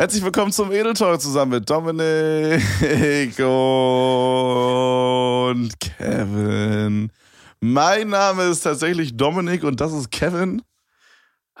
[0.00, 1.98] Herzlich willkommen zum Edel zusammen mit Dominik
[5.46, 7.12] und Kevin.
[7.60, 10.62] Mein Name ist tatsächlich Dominik und das ist Kevin.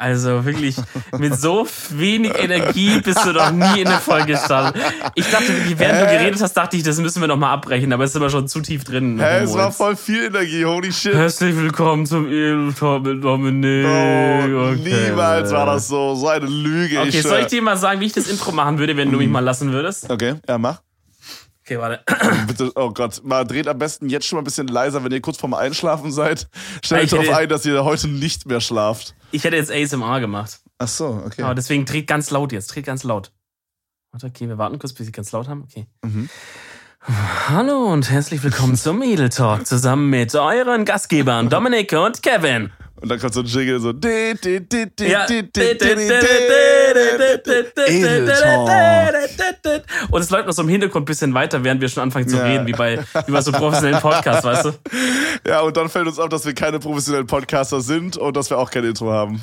[0.00, 0.76] Also wirklich,
[1.18, 4.82] mit so wenig Energie bist du noch nie in der Folge gestartet.
[5.14, 7.92] Ich dachte wirklich, während du geredet hast, dachte ich, das müssen wir noch mal abbrechen,
[7.92, 9.20] aber es ist immer schon zu tief drin.
[9.20, 11.12] Hä, es war voll viel Energie, holy shit.
[11.12, 13.84] Herzlich willkommen zum Edeltalk mit Dominik.
[13.84, 15.08] Oh, okay.
[15.10, 16.98] Niemals war das so, so eine Lüge.
[17.00, 19.28] Okay, soll ich dir mal sagen, wie ich das Intro machen würde, wenn du mich
[19.28, 20.08] mal lassen würdest?
[20.08, 20.80] Okay, ja, mach.
[21.70, 22.00] Okay, warte.
[22.48, 25.20] Bitte, oh Gott, mal dreht am besten jetzt schon mal ein bisschen leiser, wenn ihr
[25.20, 26.48] kurz vorm Einschlafen seid.
[26.84, 29.14] Stellt darauf ein, dass ihr heute nicht mehr schlaft.
[29.30, 30.58] Ich hätte jetzt ASMR gemacht.
[30.78, 31.42] Ach so, okay.
[31.42, 33.30] Aber deswegen dreht ganz laut jetzt, dreht ganz laut.
[34.10, 35.62] Warte, okay, wir warten kurz, bis sie ganz laut haben.
[35.62, 35.86] Okay.
[36.02, 36.28] Mhm.
[37.48, 42.72] Hallo und herzlich willkommen zum Edel Talk zusammen mit euren Gastgebern Dominik und Kevin.
[43.00, 43.92] Und dann kommt so ein Jingle so.
[50.10, 52.36] Und es läuft noch so im Hintergrund ein bisschen weiter, während wir schon anfangen zu
[52.42, 54.72] reden, wie bei, wie bei so professionellen Podcasts, weißt du?
[55.46, 58.58] Ja, und dann fällt uns auf, dass wir keine professionellen Podcaster sind und dass wir
[58.58, 59.42] auch kein Intro haben.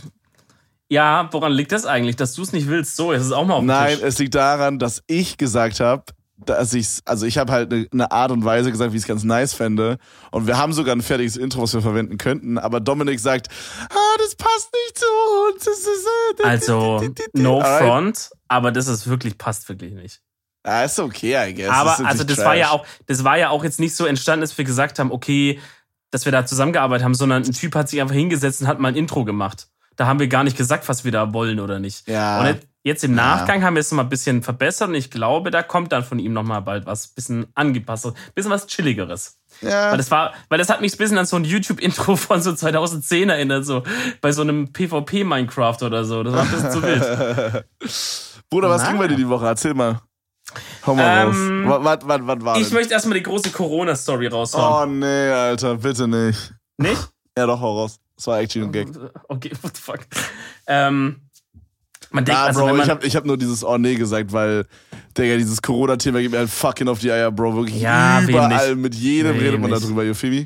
[0.90, 2.96] Ja, woran liegt das eigentlich, dass du es nicht willst?
[2.96, 4.04] So, es ist auch mal auf Nein, Tisch.
[4.04, 6.04] es liegt daran, dass ich gesagt habe,
[6.38, 9.08] dass ich also ich habe halt eine ne Art und Weise gesagt, wie ich es
[9.08, 9.98] ganz nice fände.
[10.32, 12.58] Und wir haben sogar ein fertiges Intro, was wir verwenden könnten.
[12.58, 13.48] Aber Dominik sagt,
[13.90, 15.06] ah, das passt nicht zu
[15.48, 16.44] uns.
[16.44, 20.22] Also, no front, aber das ist wirklich, passt wirklich nicht.
[20.66, 21.70] Ja, ist okay, I guess.
[21.70, 22.46] Aber das also das trash.
[22.46, 25.12] war ja auch, das war ja auch jetzt nicht so entstanden, dass wir gesagt haben,
[25.12, 25.60] okay,
[26.12, 28.90] dass wir da zusammengearbeitet haben, sondern ein Typ hat sich einfach hingesetzt und hat mal
[28.90, 29.70] ein Intro gemacht.
[29.96, 32.08] Da haben wir gar nicht gesagt, was wir da wollen oder nicht.
[32.08, 32.42] Ja.
[32.42, 33.68] Und jetzt im Nachgang ja.
[33.68, 36.20] haben wir es noch mal ein bisschen verbessert und ich glaube, da kommt dann von
[36.20, 39.38] ihm noch mal bald was bisschen angepasst, bisschen was chilligeres.
[39.62, 39.92] Ja.
[39.92, 42.54] Weil das war, weil das hat mich ein bisschen an so ein YouTube-Intro von so
[42.54, 43.84] 2010 erinnert, so
[44.22, 46.24] bei so einem PvP-Minecraft oder so.
[46.24, 47.66] Das war ein bisschen zu wild.
[48.50, 48.90] Bruder, was Na.
[48.90, 49.46] ging bei dir die Woche?
[49.46, 50.02] Erzähl mal.
[50.86, 51.82] Hau mal ähm, raus.
[51.84, 54.90] Was, was, was war Ich möchte erstmal die große Corona-Story raushauen.
[54.90, 56.54] Oh nee, Alter, bitte nicht.
[56.78, 57.10] Nicht?
[57.38, 58.00] ja, doch, hau raus.
[58.16, 58.88] Das war actually ein Gag.
[59.28, 60.00] Okay, what the fuck.
[60.66, 61.27] Ähm,
[62.18, 64.66] man denkt, ah, also, Bro, ich habe ich hab nur dieses Oh nee gesagt, weil,
[65.18, 67.56] Digga, dieses Corona-Thema geht mir halt fucking auf die Eier, Bro.
[67.56, 69.48] Wirklich ja, überall, mit jedem wenig.
[69.48, 70.46] redet man darüber, me?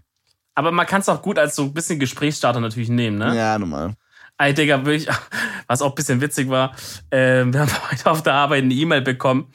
[0.54, 3.36] Aber man kann es auch gut als so ein bisschen Gesprächsstarter natürlich nehmen, ne?
[3.36, 3.94] Ja, normal.
[4.38, 5.08] Ey, Digga, wirklich,
[5.68, 6.76] was auch ein bisschen witzig war,
[7.10, 9.48] äh, wir haben heute auf der Arbeit eine E-Mail bekommen.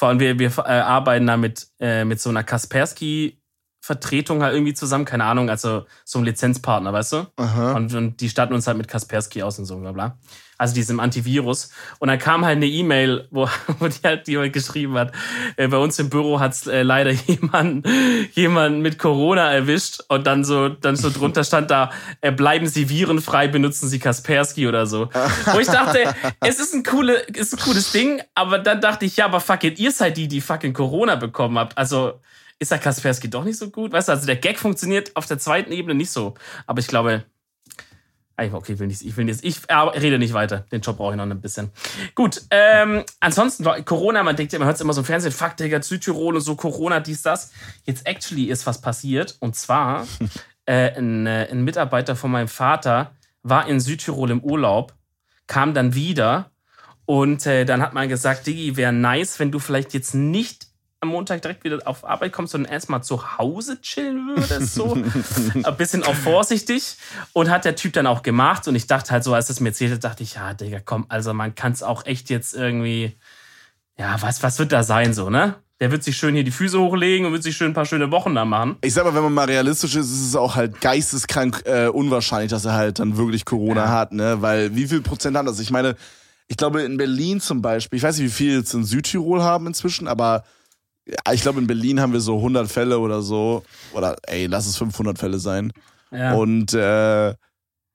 [0.00, 3.37] Allem, wir, wir äh, arbeiten da mit, äh, mit so einer Kaspersky
[3.88, 7.26] Vertretung halt irgendwie zusammen, keine Ahnung, also so ein Lizenzpartner, weißt du?
[7.74, 10.18] Und, und die statten uns halt mit Kaspersky aus und so, bla bla.
[10.58, 11.70] Also diesem Antivirus.
[11.98, 13.48] Und dann kam halt eine E-Mail, wo,
[13.78, 15.12] wo die halt jemand geschrieben hat,
[15.56, 17.88] äh, bei uns im Büro hat's äh, leider jemand,
[18.32, 21.90] jemand mit Corona erwischt und dann so, dann so drunter stand da,
[22.20, 25.08] äh, bleiben Sie virenfrei, benutzen Sie Kaspersky oder so.
[25.46, 29.16] wo ich dachte, es ist ein, coole, ist ein cooles Ding, aber dann dachte ich,
[29.16, 31.78] ja, aber fuck it, ihr seid die, die fucking Corona bekommen habt.
[31.78, 32.20] Also,
[32.58, 33.92] ist der Kaspersky doch nicht so gut.
[33.92, 36.34] Weißt du, also der Gag funktioniert auf der zweiten Ebene nicht so.
[36.66, 37.24] Aber ich glaube,
[38.52, 40.64] okay, ich will nicht, ich will nicht, ich rede nicht weiter.
[40.72, 41.70] Den Job brauche ich noch ein bisschen.
[42.14, 45.82] Gut, ähm, ansonsten, Corona, man denkt, man hört es immer so im Fernsehen, fuck, Digga,
[45.82, 47.52] Südtirol und so, Corona, dies, das.
[47.84, 49.36] Jetzt actually ist was passiert.
[49.40, 50.06] Und zwar,
[50.66, 54.94] äh, ein, äh, ein Mitarbeiter von meinem Vater war in Südtirol im Urlaub,
[55.46, 56.50] kam dann wieder
[57.06, 60.67] und äh, dann hat man gesagt, Diggi, wäre nice, wenn du vielleicht jetzt nicht
[61.00, 64.94] am Montag direkt wieder auf Arbeit kommst, sondern erstmal zu Hause chillen würdest, so
[65.54, 66.96] ein bisschen auch vorsichtig.
[67.32, 68.66] Und hat der Typ dann auch gemacht.
[68.66, 71.32] Und ich dachte halt so, als es mir erzählte, dachte ich, ja, Digga, komm, also
[71.34, 73.16] man kann es auch echt jetzt irgendwie,
[73.96, 75.54] ja, was, was wird da sein, so, ne?
[75.80, 78.10] Der wird sich schön hier die Füße hochlegen und wird sich schön ein paar schöne
[78.10, 78.76] Wochen da machen.
[78.80, 82.50] Ich sag mal, wenn man mal realistisch ist, ist es auch halt geisteskrank äh, unwahrscheinlich,
[82.50, 83.90] dass er halt dann wirklich Corona ja.
[83.92, 84.42] hat, ne?
[84.42, 85.60] Weil wie viel Prozent haben das?
[85.60, 85.94] Ich meine,
[86.48, 89.68] ich glaube in Berlin zum Beispiel, ich weiß nicht, wie viel jetzt in Südtirol haben
[89.68, 90.42] inzwischen, aber
[91.32, 93.62] ich glaube, in Berlin haben wir so 100 Fälle oder so.
[93.92, 95.72] Oder, ey, lass es 500 Fälle sein.
[96.10, 96.34] Ja.
[96.34, 97.34] Und, äh,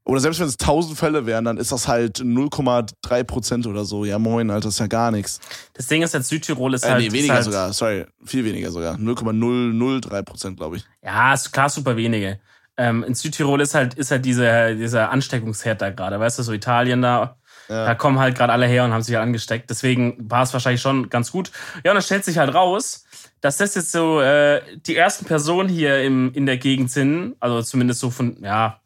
[0.05, 4.03] oder selbst wenn es 1000 Fälle wären, dann ist das halt 0,3 Prozent oder so.
[4.03, 5.39] Ja, moin, Alter, das ist ja gar nichts.
[5.73, 7.03] Das Ding ist jetzt, Südtirol ist äh, halt.
[7.03, 8.97] Nee, weniger halt, sogar, sorry, viel weniger sogar.
[8.97, 10.85] 0,003 Prozent, glaube ich.
[11.01, 12.39] Ja, ist klar, super wenige.
[12.75, 16.53] Ähm, in Südtirol ist halt, ist halt diese, dieser Ansteckungsherd da gerade, weißt du, so
[16.53, 17.37] Italien da
[17.69, 17.85] Ja.
[17.85, 19.69] Da kommen halt gerade alle her und haben sich halt angesteckt.
[19.69, 21.51] Deswegen war es wahrscheinlich schon ganz gut.
[21.83, 23.05] Ja, und dann stellt sich halt raus,
[23.41, 27.61] dass das jetzt so äh, die ersten Personen hier im, in der Gegend sind, also
[27.61, 28.79] zumindest so von, ja,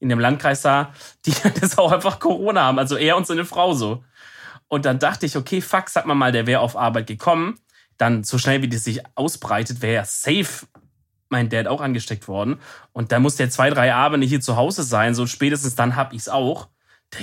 [0.00, 0.92] in dem Landkreis da,
[1.26, 2.78] die das auch einfach Corona haben.
[2.78, 4.04] Also er und seine Frau so.
[4.68, 7.58] Und dann dachte ich, okay, fuck, sag mal mal, der wäre auf Arbeit gekommen.
[7.96, 10.66] Dann so schnell wie das sich ausbreitet, wäre ja safe
[11.30, 12.60] mein Dad auch angesteckt worden.
[12.92, 15.14] Und dann muss der zwei, drei Abende hier zu Hause sein.
[15.14, 16.68] So spätestens dann hab ich's auch.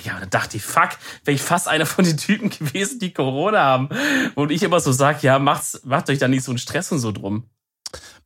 [0.03, 0.89] Ja, dann dachte ich, fuck,
[1.23, 3.89] wäre ich fast einer von den Typen gewesen, die Corona haben.
[4.35, 6.99] Und ich immer so sag, ja, macht's, macht euch da nicht so einen Stress und
[6.99, 7.43] so drum.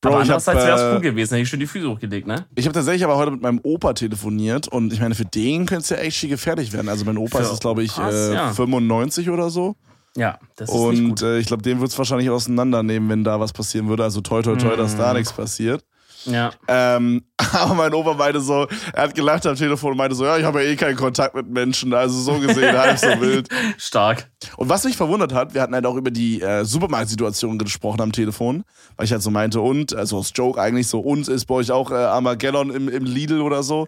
[0.01, 2.45] Bro, aber andererseits wäre es äh, cool gewesen, hätte ich schon die Füße hochgelegt, ne?
[2.56, 5.83] Ich habe tatsächlich aber heute mit meinem Opa telefoniert und ich meine, für den könnte
[5.83, 6.88] es ja echt gefährlich werden.
[6.88, 8.53] Also mein Opa Für ist, glaube ich, äh, ja.
[8.53, 9.75] 95 oder so.
[10.15, 11.21] Ja, das ist nicht Und gut.
[11.23, 14.03] äh, ich glaube, den wird es wahrscheinlich auseinandernehmen, wenn da was passieren würde.
[14.03, 14.97] Also toi toi toi, dass Mhm.
[15.00, 15.83] da nichts passiert.
[16.25, 16.51] Ja.
[16.68, 17.24] Ähm,
[17.54, 20.44] aber mein Opa meinte so, er hat gelacht am Telefon und meinte so, ja, ich
[20.44, 23.48] habe ja eh keinen Kontakt mit Menschen, also so gesehen halb so wild.
[23.77, 24.30] Stark.
[24.57, 28.12] Und was mich verwundert hat, wir hatten halt auch über die äh, Supermarktsituation gesprochen am
[28.12, 28.63] Telefon,
[28.98, 31.71] weil ich halt so meinte, und, also als Joke eigentlich so, und ist bei euch
[31.71, 33.88] auch äh, Armageddon im, im Lidl oder so?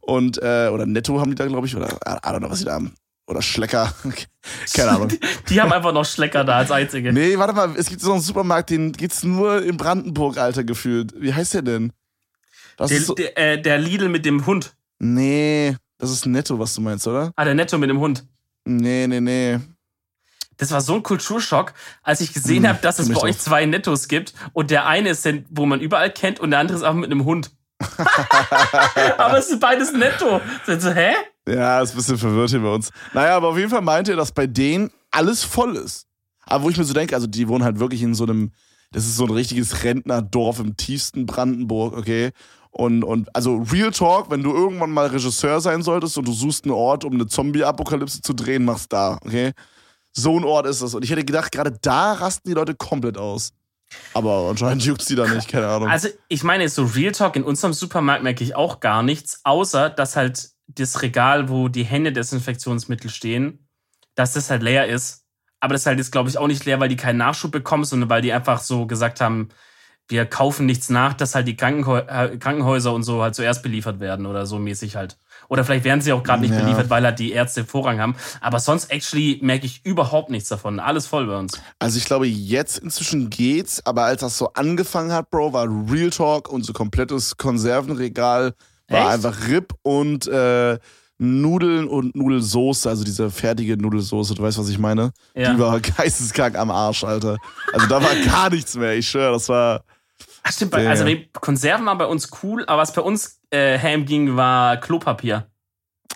[0.00, 2.60] Und, äh, oder Netto haben die da, glaube ich, oder I I don't know, was
[2.60, 2.94] die da haben.
[3.28, 3.92] Oder Schlecker.
[4.74, 5.12] Keine Ahnung.
[5.50, 7.12] Die haben einfach noch Schlecker da als einzige.
[7.12, 11.12] Nee, warte mal, es gibt so einen Supermarkt, den gibt's nur in Brandenburg, Alter, gefühlt.
[11.20, 11.92] Wie heißt der denn?
[12.78, 14.74] Das Der, ist so, der, äh, der Lidl mit dem Hund.
[14.98, 17.32] nee, das ist Netto, was du meinst, oder?
[17.36, 18.24] Ah, der Netto mit dem Hund.
[18.64, 19.58] Nee, nee, nee.
[20.56, 23.66] Das war so ein Kulturschock, als ich gesehen Hm, habe, dass es bei euch zwei
[23.66, 26.84] Nettos gibt und der eine ist den, wo man überall kennt und der andere ist
[26.84, 27.50] auch mit einem Hund.
[29.18, 30.40] aber es sind beides Netto.
[30.66, 31.12] So, hä?
[31.48, 32.90] Ja, ist ein bisschen verwirrt hier bei uns.
[33.14, 36.06] Naja, aber auf jeden Fall meinte er, dass bei denen alles voll ist.
[36.44, 38.52] Aber wo ich mir so denke, also die wohnen halt wirklich in so einem,
[38.90, 42.30] das ist so ein richtiges Rentnerdorf im tiefsten Brandenburg, okay?
[42.70, 46.64] Und, und also Real Talk, wenn du irgendwann mal Regisseur sein solltest und du suchst
[46.64, 49.52] einen Ort, um eine Zombie-Apokalypse zu drehen, machst da, okay?
[50.12, 50.94] So ein Ort ist das.
[50.94, 53.52] Und ich hätte gedacht, gerade da rasten die Leute komplett aus.
[54.12, 55.88] Aber anscheinend juckt's die da nicht, keine Ahnung.
[55.88, 59.88] Also, ich meine, so Real Talk in unserem Supermarkt merke ich auch gar nichts, außer
[59.90, 63.66] dass halt das Regal, wo die Händedesinfektionsmittel stehen,
[64.14, 65.24] dass das halt leer ist.
[65.60, 67.84] Aber das ist halt jetzt, glaube ich, auch nicht leer, weil die keinen Nachschub bekommen,
[67.84, 69.48] sondern weil die einfach so gesagt haben,
[70.10, 74.00] wir kaufen nichts nach, dass halt die Krankenhäu äh, Krankenhäuser und so halt zuerst beliefert
[74.00, 75.18] werden oder so mäßig halt.
[75.48, 76.60] Oder vielleicht werden sie auch gerade nicht Ja.
[76.62, 78.16] beliefert, weil halt die Ärzte Vorrang haben.
[78.40, 80.80] Aber sonst actually merke ich überhaupt nichts davon.
[80.80, 81.60] Alles voll bei uns.
[81.78, 86.10] Also ich glaube, jetzt inzwischen geht's, aber als das so angefangen hat, Bro, war Real
[86.10, 88.54] Talk, unser komplettes Konservenregal
[88.88, 89.24] war Echt?
[89.24, 90.78] einfach Rip und äh,
[91.18, 95.12] Nudeln und Nudelsoße, also diese fertige Nudelsoße, du weißt, was ich meine?
[95.34, 95.52] Ja.
[95.52, 97.36] Die war geisteskrank am Arsch, Alter.
[97.72, 99.84] Also da war gar nichts mehr, ich schwöre, das war.
[100.42, 101.04] Ach, stimmt, Ja, also
[101.40, 105.48] Konserven waren bei uns cool, aber was bei uns äh, ham ging, war Klopapier.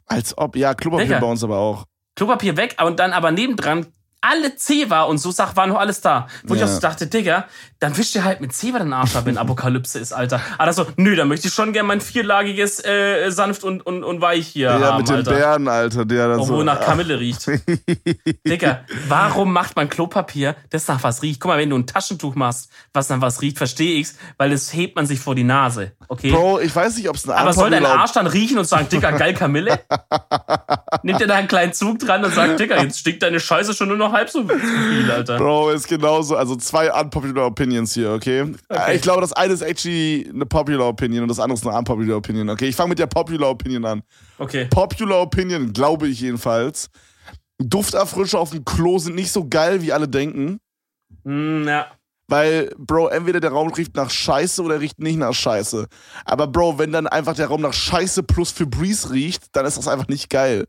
[0.07, 1.21] Als ob, ja, Klopapier Digga.
[1.21, 1.85] bei uns aber auch.
[2.15, 3.87] Klopapier weg und dann aber nebendran
[4.23, 6.27] alle Zewa und so Sachen waren noch alles da.
[6.45, 6.67] Wo ich Ja.
[6.67, 7.45] auch so dachte, Digga,
[7.81, 10.41] dann wischt ihr halt mit Zewa den Arsch ab, wenn Apokalypse ist, Alter.
[10.59, 14.21] Aber so, nö, dann möchte ich schon gerne mein vierlagiges äh, sanft und, und, und
[14.21, 15.33] weich hier Ja, haben, mit den Alter.
[15.33, 16.63] Bären, Alter, der dann Obwohl so.
[16.63, 17.47] nach Kamille riecht.
[18.47, 21.41] Digga, warum macht man Klopapier, das nach was riecht?
[21.41, 24.73] Guck mal, wenn du ein Taschentuch machst, was nach was riecht, verstehe ich's, weil das
[24.73, 26.31] hebt man sich vor die Nase, okay?
[26.31, 28.89] Bro, ich weiß nicht, ob es ein Aber soll dein Arsch dann riechen und sagen,
[28.89, 29.81] Digga, geil Kamille?
[31.03, 33.89] Nimmt er da einen kleinen Zug dran und sagt, Digga, jetzt stinkt deine Scheiße schon
[33.89, 35.39] nur noch halb so viel, Alter.
[35.39, 36.37] Bro, ist genauso.
[36.37, 38.53] Also zwei unpopular Opinions hier, okay?
[38.69, 38.97] Okay.
[38.97, 42.19] Ich glaube, das eine ist actually eine popular Opinion und das andere ist eine unpopular
[42.19, 42.69] Opinion, okay?
[42.69, 44.03] Ich fange mit der popular Opinion an.
[44.39, 44.67] Okay.
[44.67, 46.89] Popular Opinion, glaube ich jedenfalls.
[47.59, 50.61] Dufterfrischer auf dem Klo sind nicht so geil, wie alle denken.
[51.25, 51.87] Hm, ja.
[52.29, 55.87] Weil, Bro, entweder der Raum riecht nach Scheiße oder riecht nicht nach Scheiße.
[56.25, 59.89] Aber, Bro, wenn dann einfach der Raum nach Scheiße plus Febreze riecht, dann ist das
[59.89, 60.67] einfach nicht geil.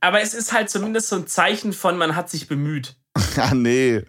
[0.00, 2.96] Aber es ist halt zumindest so ein Zeichen von, man hat sich bemüht.
[3.36, 4.02] Ja, nee.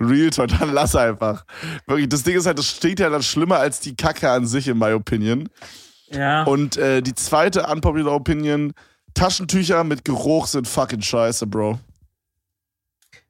[0.00, 1.44] Real Talk, dann lass einfach.
[1.86, 4.68] Wirklich, das Ding ist halt, das steht ja dann schlimmer als die Kacke an sich,
[4.68, 5.48] in my opinion.
[6.10, 6.44] Ja.
[6.44, 8.72] Und äh, die zweite unpopular Opinion,
[9.14, 11.78] Taschentücher mit Geruch sind fucking scheiße, Bro.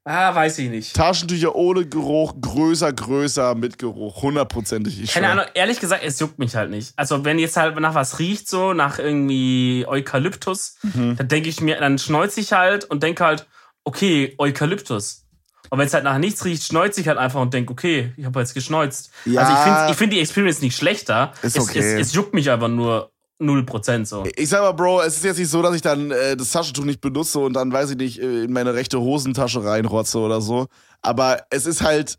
[0.09, 0.97] Ah, weiß ich nicht.
[0.97, 4.23] Taschentücher ohne Geruch, größer, größer, mit Geruch.
[4.23, 5.13] Hundertprozentig.
[5.13, 5.29] Keine.
[5.29, 6.93] Ahnung, ehrlich gesagt, es juckt mich halt nicht.
[6.97, 11.17] Also, wenn jetzt halt nach was riecht, so nach irgendwie Eukalyptus, Mhm.
[11.17, 13.47] dann denke ich mir, dann schneuze ich halt und denke halt,
[13.85, 15.25] okay, Eukalyptus.
[15.71, 18.25] Und wenn es halt nach nichts riecht, schneuze ich halt einfach und denke, okay, ich
[18.25, 19.11] habe jetzt geschneuzt.
[19.27, 19.43] Ja.
[19.43, 21.33] Also ich finde ich find die Experience nicht schlechter.
[21.43, 21.79] Ist es, okay.
[21.79, 24.27] es, es juckt mich einfach nur 0% so.
[24.37, 26.85] Ich sag mal, Bro, es ist jetzt nicht so, dass ich dann äh, das Taschentuch
[26.85, 30.67] nicht benutze und dann, weiß ich nicht, äh, in meine rechte Hosentasche reinrotze oder so.
[31.03, 32.19] Aber es ist halt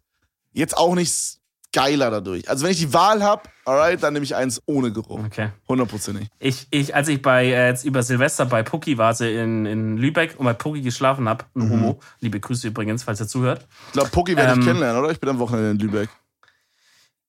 [0.53, 1.39] jetzt auch nicht
[1.71, 2.49] geiler dadurch.
[2.49, 5.19] Also wenn ich die Wahl habe, alright, dann nehme ich eins ohne Geruch.
[5.25, 5.49] Okay.
[5.67, 6.27] Hundertprozentig.
[6.39, 9.97] Ich, ich, als ich bei äh, jetzt über Silvester bei Pucki war sie in, in
[9.97, 13.67] Lübeck und bei Pucki geschlafen habe, ein Homo, liebe Grüße übrigens, falls er zuhört.
[13.88, 15.11] Ich glaube, Poki werde Ähm, ich kennenlernen, oder?
[15.11, 16.09] Ich bin am Wochenende in Lübeck.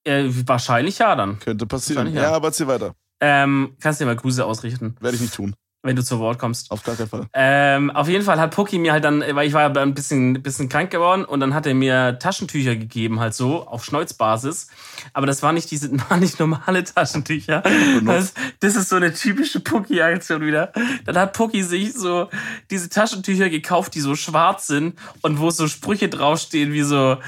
[0.05, 1.39] Äh, wahrscheinlich ja dann.
[1.41, 2.15] Könnte passieren.
[2.15, 2.33] Ja, ja.
[2.33, 2.95] aber erzähl weiter.
[3.21, 5.55] Ähm, kannst dir mal Grüße ausrichten, Werde ich nicht tun.
[5.83, 6.71] wenn du zu Wort kommst.
[6.71, 7.27] Auf gar keinen Fall.
[7.33, 10.43] Ähm, auf jeden Fall hat Pucki mir halt dann, weil ich war ja ein bisschen,
[10.43, 14.69] bisschen krank geworden und dann hat er mir Taschentücher gegeben, halt so, auf Schneuzbasis.
[15.15, 17.63] Aber das waren nicht diese, waren nicht normale Taschentücher.
[18.05, 20.73] Das, das ist so eine typische Pucki-Aktion wieder.
[21.05, 22.29] Dann hat Pucki sich so
[22.71, 27.19] diese Taschentücher gekauft, die so schwarz sind und wo so Sprüche draufstehen wie so,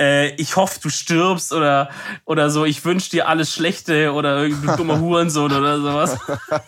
[0.00, 1.90] äh, ich hoffe, du stirbst oder,
[2.24, 6.16] oder so, ich wünsche dir alles Schlechte oder du dummer Hurensohn oder sowas.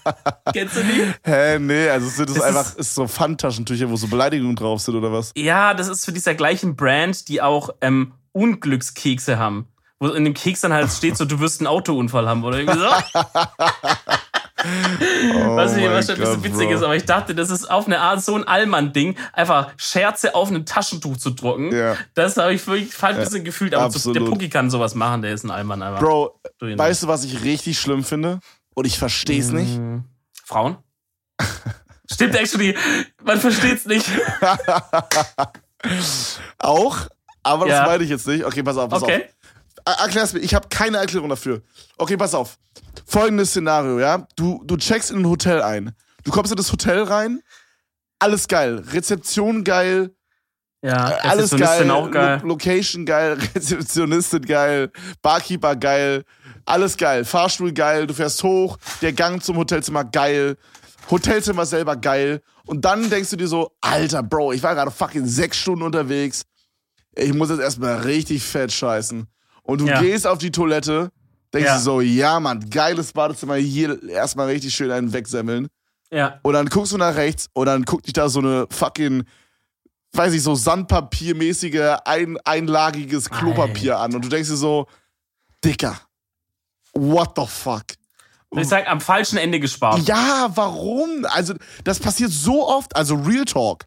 [0.53, 1.13] Kennst du die?
[1.25, 4.81] Hä, nee, also sind das Es einfach ist- ist so Pfandtaschentücher, wo so Beleidigungen drauf
[4.81, 5.33] sind oder was?
[5.37, 9.69] Ja, das ist für dieser gleichen Brand, die auch ähm, Unglückskekse haben.
[10.01, 12.79] Wo in dem Keks dann halt steht so, du wirst einen Autounfall haben oder irgendwie
[12.81, 12.87] so.
[14.65, 16.75] was, ich, Oh was schon ein bisschen witzig Bro.
[16.77, 20.49] ist, aber ich dachte, das ist auf eine Art so ein Allmann-Ding, einfach Scherze auf
[20.49, 21.75] einem Taschentuch zu drucken.
[21.75, 21.97] Ja.
[22.15, 24.17] Das habe ich wirklich falsch ein bisschen gefühlt, aber so, absolut.
[24.17, 26.01] der Pucki kann sowas machen, der ist ein Allmann einfach.
[26.01, 28.41] Bro, Du weißt du, was ich richtig schlimm finde?
[28.75, 29.81] Und ich verstehe es nicht.
[30.45, 30.77] Frauen?
[32.11, 32.77] Stimmt actually,
[33.25, 34.07] man versteht's nicht.
[36.59, 36.97] Auch,
[37.43, 37.87] aber das Ja.
[37.87, 38.45] meine ich jetzt nicht.
[38.45, 39.25] Okay, pass auf, pass Okay.
[39.27, 39.31] auf.
[39.85, 41.63] Er- Erklär's mir, ich habe keine Erklärung dafür.
[41.97, 42.59] Okay, pass auf.
[43.07, 44.27] Folgendes Szenario, ja?
[44.37, 45.95] Du, du checkst in ein Hotel ein.
[46.25, 47.41] Du kommst in das Hotel rein,
[48.19, 48.83] alles geil.
[48.93, 50.15] Rezeption geil,
[50.83, 52.41] Ja, alles geil, auch geil.
[52.43, 54.91] Lo Location geil, Rezeptionistin geil,
[55.23, 56.25] Barkeeper geil,
[56.65, 60.57] alles geil, Fahrstuhl geil, du fährst hoch, der Gang zum Hotelzimmer geil,
[61.11, 62.41] Hotelzimmer selber geil.
[62.67, 66.45] Und dann denkst du dir so, alter Bro, ich war gerade fucking sechs Stunden unterwegs,
[67.15, 69.27] ich muss jetzt erstmal richtig fett scheißen
[69.65, 70.01] und du Ja.
[70.01, 71.11] gehst auf die Toilette,
[71.53, 71.77] denkst Ja.
[71.77, 75.69] du so, ja Mann, geiles Badezimmer, hier erstmal richtig schön einen wegsemmeln
[76.13, 76.39] Ja.
[76.43, 79.25] und dann guckst du nach rechts und dann guckt dich da so eine fucking,
[80.13, 84.15] weiß ich, so Sandpapiermäßige, ein, einlagiges Klopapier an.
[84.15, 84.87] Und du denkst dir so,
[85.65, 85.99] Dicker,
[86.93, 87.83] what the fuck?
[88.57, 90.07] Ich sag, am falschen Ende gespart.
[90.07, 91.27] Ja, warum?
[91.31, 93.85] Also, das passiert so oft, also Real Talk.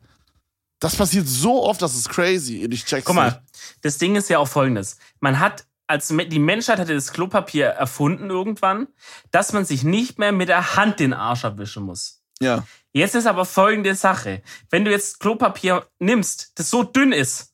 [0.80, 2.66] Das passiert so oft, das ist crazy.
[2.66, 3.24] Und ich check's Guck nicht.
[3.24, 3.42] mal,
[3.82, 4.98] das Ding ist ja auch folgendes.
[5.22, 8.88] Man hat, als die Menschheit hatte das Klopapier erfunden irgendwann,
[9.32, 12.22] dass man sich nicht mehr mit der Hand den Arsch abwischen muss.
[12.39, 12.65] Ja.
[12.94, 14.41] Jetzt ist aber folgende Sache.
[14.70, 17.53] Wenn du jetzt Klopapier nimmst, das so dünn ist,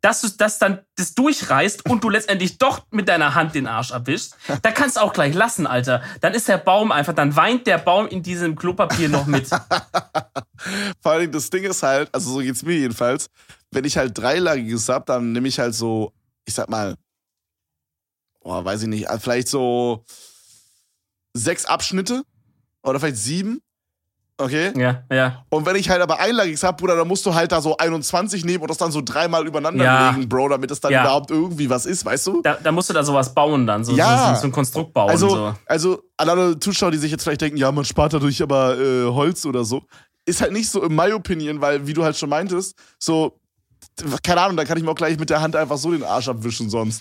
[0.00, 3.92] dass du das dann das durchreißt und du letztendlich doch mit deiner Hand den Arsch
[3.92, 6.02] abwischst, da kannst du auch gleich lassen, Alter.
[6.20, 9.48] Dann ist der Baum einfach, dann weint der Baum in diesem Klopapier noch mit.
[11.00, 13.28] Vor allem, das Ding ist halt, also so geht's mir jedenfalls,
[13.72, 16.12] wenn ich halt dreilagiges hab, dann nehme ich halt so,
[16.44, 16.94] ich sag mal,
[18.46, 20.04] boah, weiß ich nicht, vielleicht so
[21.34, 22.22] sechs Abschnitte
[22.84, 23.60] oder vielleicht sieben.
[24.38, 24.72] Okay?
[24.78, 25.44] Ja, ja.
[25.48, 28.44] Und wenn ich halt aber einlagiges hab, Bruder, dann musst du halt da so 21
[28.44, 30.10] nehmen und das dann so dreimal übereinander Ja.
[30.10, 31.00] legen, Bro, damit es dann Ja.
[31.00, 32.42] überhaupt irgendwie was ist, weißt du?
[32.42, 34.34] Da, da musst du da sowas bauen dann, so, Ja.
[34.34, 35.08] so, so ein Konstrukt bauen.
[35.10, 35.54] Also, so.
[35.66, 39.06] also an alle Zuschauer, die sich jetzt vielleicht denken, ja, man spart dadurch aber äh,
[39.06, 39.82] Holz oder so,
[40.26, 43.40] ist halt nicht so in my opinion, weil, wie du halt schon meintest, so,
[44.22, 46.28] keine Ahnung, da kann ich mir auch gleich mit der Hand einfach so den Arsch
[46.28, 47.00] abwischen sonst.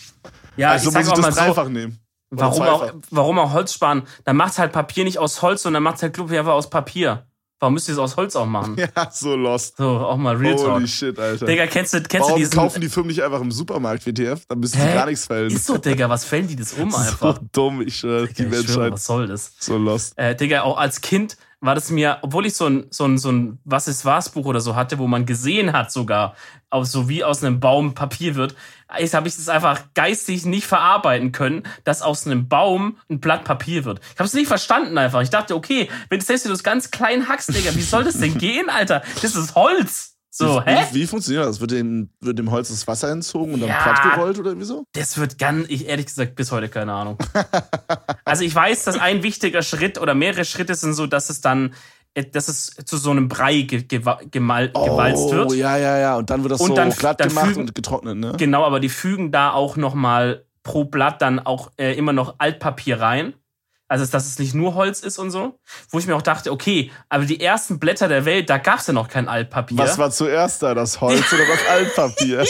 [0.57, 1.99] Ja, also ich muss ich auch mal das so, dreifach nehmen.
[2.31, 4.03] Oder Warum auch, warum auch Holz sparen?
[4.23, 7.27] Dann macht's halt Papier nicht aus Holz, sondern macht's halt Klopapier einfach aus Papier.
[7.59, 8.75] Warum müsst ihr es aus Holz auch machen?
[8.95, 9.77] Ja, so lost.
[9.77, 10.73] So, auch mal Real Talk.
[10.73, 11.45] Holy shit, Alter.
[11.45, 12.53] Digga, kennst du, kennst du Warum diesen.
[12.53, 14.45] kaufen die Firmen nicht einfach im Supermarkt WTF?
[14.47, 14.93] Dann müssen Hä?
[14.93, 15.51] gar nichts fällen.
[15.51, 17.39] Ist so, Digga, was fällen die das um so einfach?
[17.53, 18.91] dumm, ich schwöre, die ich schwöre, Menschheit.
[18.93, 19.53] was soll das?
[19.59, 20.17] So lost.
[20.17, 23.31] Äh, Digga, auch als Kind war das mir, obwohl ich so ein, so ein, so
[23.31, 26.35] ein Was ist was Buch oder so hatte, wo man gesehen hat sogar,
[26.75, 28.55] aus, so wie aus einem Baum Papier wird,
[28.87, 33.83] habe ich das einfach geistig nicht verarbeiten können, dass aus einem Baum ein Blatt Papier
[33.85, 33.99] wird.
[34.13, 35.21] Ich habe es nicht verstanden einfach.
[35.21, 38.69] Ich dachte, okay, wenn du das ganz klein hackst, Digga, wie soll das denn gehen,
[38.69, 39.01] Alter?
[39.21, 40.11] Das ist Holz.
[40.37, 40.85] So, wie, hä?
[40.91, 41.61] Wie, wie funktioniert das?
[41.61, 43.81] Wird dem, wird dem Holz das Wasser entzogen und dann Ja.
[43.81, 44.85] platt gerollt oder wieso?
[44.91, 47.17] Das wird ganz, ich ehrlich gesagt, bis heute keine Ahnung.
[48.25, 51.73] also ich weiß, dass ein wichtiger Schritt oder mehrere Schritte sind so, dass es dann,
[52.31, 55.51] dass es zu so einem Brei ge gewa- gemal gewalzt wird.
[55.51, 56.15] Oh, ja, ja, ja.
[56.17, 58.33] Und dann wird das Und so dann- glatt dann gemacht fügen- und getrocknet, ne?
[58.37, 62.35] Genau, aber die fügen da auch noch mal pro Blatt dann auch äh, immer noch
[62.37, 63.33] Altpapier rein.
[63.87, 65.59] Also, dass es nicht nur Holz ist und so.
[65.91, 68.87] Wo ich mir auch dachte, okay, aber die ersten Blätter der Welt, da gab es
[68.87, 69.77] ja noch kein Altpapier.
[69.77, 72.43] Was war zuerst da, das Holz oder das Altpapier?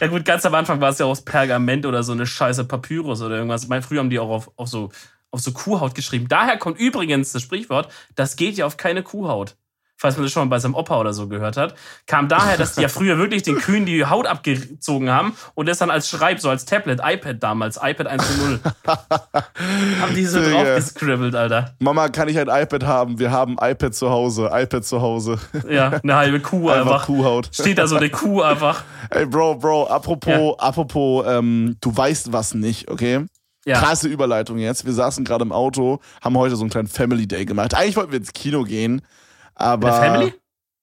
[0.00, 3.20] Ja gut, ganz am Anfang war es ja aus Pergament oder so eine scheiße Papyrus
[3.20, 3.62] oder irgendwas.
[3.64, 4.90] Ich meine, früher haben die auch auf, auf, so,
[5.30, 6.26] auf so Kuhhaut geschrieben.
[6.28, 9.56] Daher kommt übrigens das Sprichwort, das geht ja auf keine Kuhhaut.
[9.96, 11.74] falls man das schon mal bei seinem Opa oder so gehört hat,
[12.06, 15.76] kam daher, dass die ja früher wirklich den Kühen die Haut abgezogen haben und das
[15.78, 18.60] dann als Schreib, so als Tablet, iPad damals, iPad 1.0.
[20.00, 21.74] haben die so drauf gescribbelt, Alter.
[21.80, 23.18] Mama, kann ich ein iPad haben?
[23.18, 25.38] Wir haben iPad zu Hause, iPad zu Hause.
[25.68, 27.06] Ja, eine halbe Kuh Einfach einfach.
[27.06, 27.50] Kuhhaut.
[27.52, 28.82] Steht da so eine Kuh einfach.
[29.10, 30.54] Ey, Bro, Bro, apropos, Ja.
[30.58, 33.26] apropos, ähm, du weißt was nicht, okay?
[33.70, 33.78] Ja.
[33.78, 34.84] Krasse Überleitung jetzt.
[34.84, 37.74] Wir saßen gerade im Auto, haben heute so einen kleinen Family Day gemacht.
[37.74, 39.02] Eigentlich wollten wir ins Kino gehen,
[39.54, 39.86] aber.
[39.88, 40.34] Mit der Family?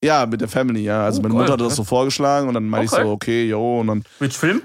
[0.04, 1.04] Ja, mit der Family, ja.
[1.06, 1.34] Also Oh, meine.
[1.36, 3.02] Mutter hat das so vorgeschlagen und dann meinte Okay.
[3.02, 4.62] ich so, okay, yo, und dann, Which Film?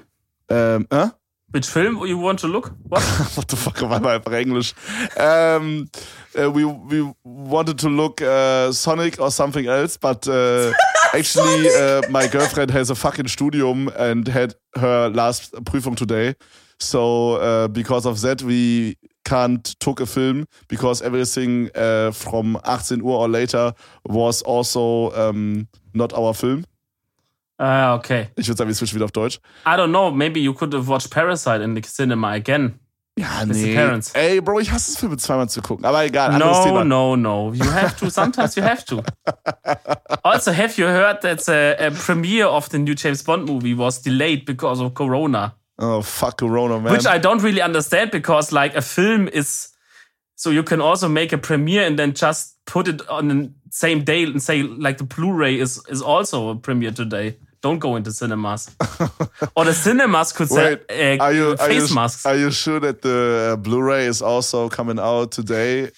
[0.49, 1.07] ähm, äh?
[1.55, 2.73] Which Film you want to look?
[2.85, 3.03] What?
[3.37, 4.73] What the fuck, war mal einfach Englisch.
[5.17, 5.89] Ähm,
[6.35, 10.71] äh, we, we wanted to look uh, Sonic or something else, but uh,
[11.13, 16.35] actually uh, my girlfriend has a fucking Studium and had her last Prüfung today.
[16.83, 23.01] So uh, because of that we can't took a film because everything uh, from 18
[23.03, 23.73] Uhr or later
[24.05, 26.65] was also um, not our film.
[27.59, 28.29] Ah, okay.
[28.37, 29.39] Ich würde sagen, wir switchen wieder auf Deutsch.
[29.65, 32.75] I don't know, maybe you could have watched Parasite in the cinema again.
[33.17, 33.75] Ja, With nee.
[33.75, 34.11] parents.
[34.15, 35.85] Ey, Bro, ich hasse es, Filme zweimal zu gucken.
[35.85, 36.85] Aber egal, anderes No, Thema.
[36.85, 37.53] no, no.
[37.53, 38.09] You have to.
[38.11, 39.03] Sometimes you have to.
[40.25, 44.01] Also, have you heard that the a premiere of the new James Bond movie was
[44.01, 45.55] delayed because of Corona?
[45.83, 46.93] Oh, fuck Corona, man.
[46.93, 49.69] Which I don't really understand because, like, a film is
[50.37, 54.05] so you can also make a premiere and then just put it on the same
[54.05, 57.37] day and say, like, the Blu-ray is is also a premiere today.
[57.63, 58.71] Don't go into cinemas.
[59.57, 62.27] or the cinemas could sell Wait, uh, are you, are, face you, masks.
[62.27, 65.91] are you sure that the uh, Blu-ray is also coming out today?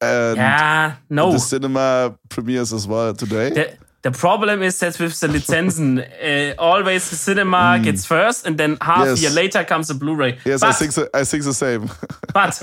[0.00, 1.32] And yeah, no.
[1.32, 3.50] the cinema premieres as well today?
[3.50, 3.76] The,
[4.10, 8.76] the problem is that with the Lizenzen, uh, always the cinema gets first, and then
[8.80, 9.06] half.
[9.06, 9.20] Yes.
[9.22, 10.38] year later comes the Blu-ray.
[10.44, 11.90] yes, but, I think so, I think the same.
[12.34, 12.62] but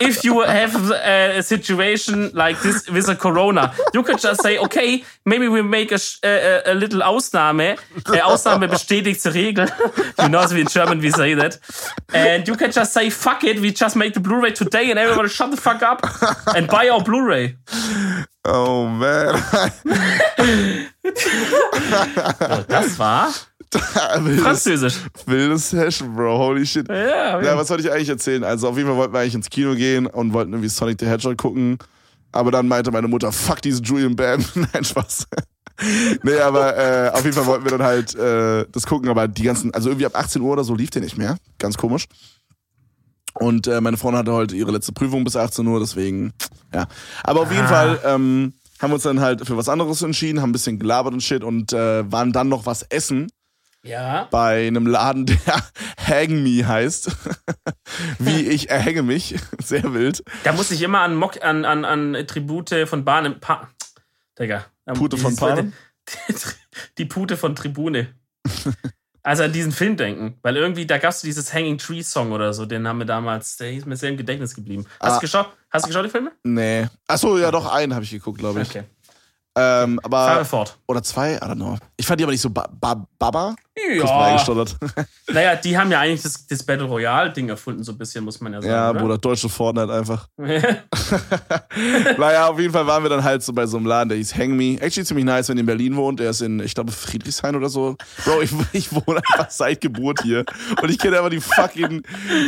[0.00, 4.58] if you have a, a situation like this with a Corona, you could just say,
[4.58, 7.78] okay, maybe we make a, sh- a, a- a little Ausnahme.
[8.06, 9.68] Uh, Ausnahme bestätigt die Regel.
[10.22, 11.58] you know, in German we say that.
[12.14, 15.28] And you can just say, fuck it, we just make the Blu-ray today, and everybody
[15.28, 16.00] shut the fuck up
[16.56, 17.56] and buy our Blu-ray.
[18.46, 19.42] Oh man.
[22.68, 23.32] Das war
[24.18, 24.94] wildes, Französisch.
[25.26, 26.38] wildes Session, Bro.
[26.38, 26.88] Holy shit.
[26.88, 28.44] Ja, Ja, was wollte ich eigentlich erzählen?
[28.44, 31.06] Also auf jeden Fall wollten wir eigentlich ins Kino gehen und wollten irgendwie Sonic the
[31.06, 31.78] Hedgehog gucken.
[32.32, 34.44] Aber dann meinte meine Mutter, fuck diesen Julian Bam.
[34.54, 35.26] Nein, Spaß.
[36.22, 39.42] nee, aber äh, auf jeden Fall wollten wir dann halt äh, das gucken, aber die
[39.42, 41.36] ganzen, also irgendwie ab 18 Uhr oder so lief der nicht mehr.
[41.58, 42.04] Ganz komisch.
[43.42, 46.32] Und äh, meine Freundin hatte heute ihre letzte Prüfung bis 18 Uhr, deswegen,
[46.74, 46.86] ja.
[47.24, 47.68] Aber auf jeden Ah.
[47.68, 51.12] Fall ähm, haben wir uns dann halt für was anderes entschieden, haben ein bisschen gelabert
[51.12, 53.30] und shit und äh, waren dann noch was essen
[53.84, 54.28] Ja.
[54.30, 55.38] bei einem Laden, der
[56.06, 57.10] Hang Me heißt.
[58.18, 59.34] Wie ich erhänge mich.
[59.62, 60.22] Sehr wild.
[60.44, 63.40] Da muss ich immer an, Mock, an, an, an Tribute von Bahnen.
[63.40, 63.68] Pa
[64.38, 64.64] Digga.
[64.86, 65.72] Ähm, Pute von Panem?
[66.28, 66.34] Die,
[66.98, 68.08] die Pute von Tribune.
[69.24, 70.36] Also an diesen Film denken.
[70.42, 73.56] Weil irgendwie, da gab es dieses Hanging Tree Song oder so, den haben wir damals,
[73.56, 74.84] der ist mir sehr im Gedächtnis geblieben.
[75.00, 75.14] Hast Ah.
[75.16, 75.46] du geschaut?
[75.70, 76.32] Hast du geschaut, die Filme?
[76.42, 76.86] Nee.
[77.06, 78.68] Achso, ja, doch, einen habe ich geguckt, glaube ich.
[78.68, 78.82] Okay.
[79.56, 80.44] Ähm, aber.
[80.44, 80.78] fort.
[80.86, 81.76] Oder zwei, I don't know.
[81.96, 83.54] Ich fand die aber nicht so ba ba Baba.
[83.76, 84.36] Ja.
[85.32, 88.52] Naja, die haben ja eigentlich das, das Battle Royale-Ding erfunden, so ein bisschen, muss man
[88.52, 88.72] ja sagen.
[88.72, 89.00] Ja, oder?
[89.00, 90.28] Bruder, deutsche Fortnite einfach.
[92.18, 94.36] naja, auf jeden Fall waren wir dann halt so bei so einem Laden, der hieß
[94.36, 94.78] Hang Me.
[94.80, 96.20] Actually ziemlich nice, wenn ihr in Berlin wohnt.
[96.20, 97.96] Der ist in, ich glaube, Friedrichshain oder so.
[98.24, 100.44] Bro, ich, ich wohne einfach seit Geburt hier.
[100.82, 102.02] Und ich kenne einfach die fucking,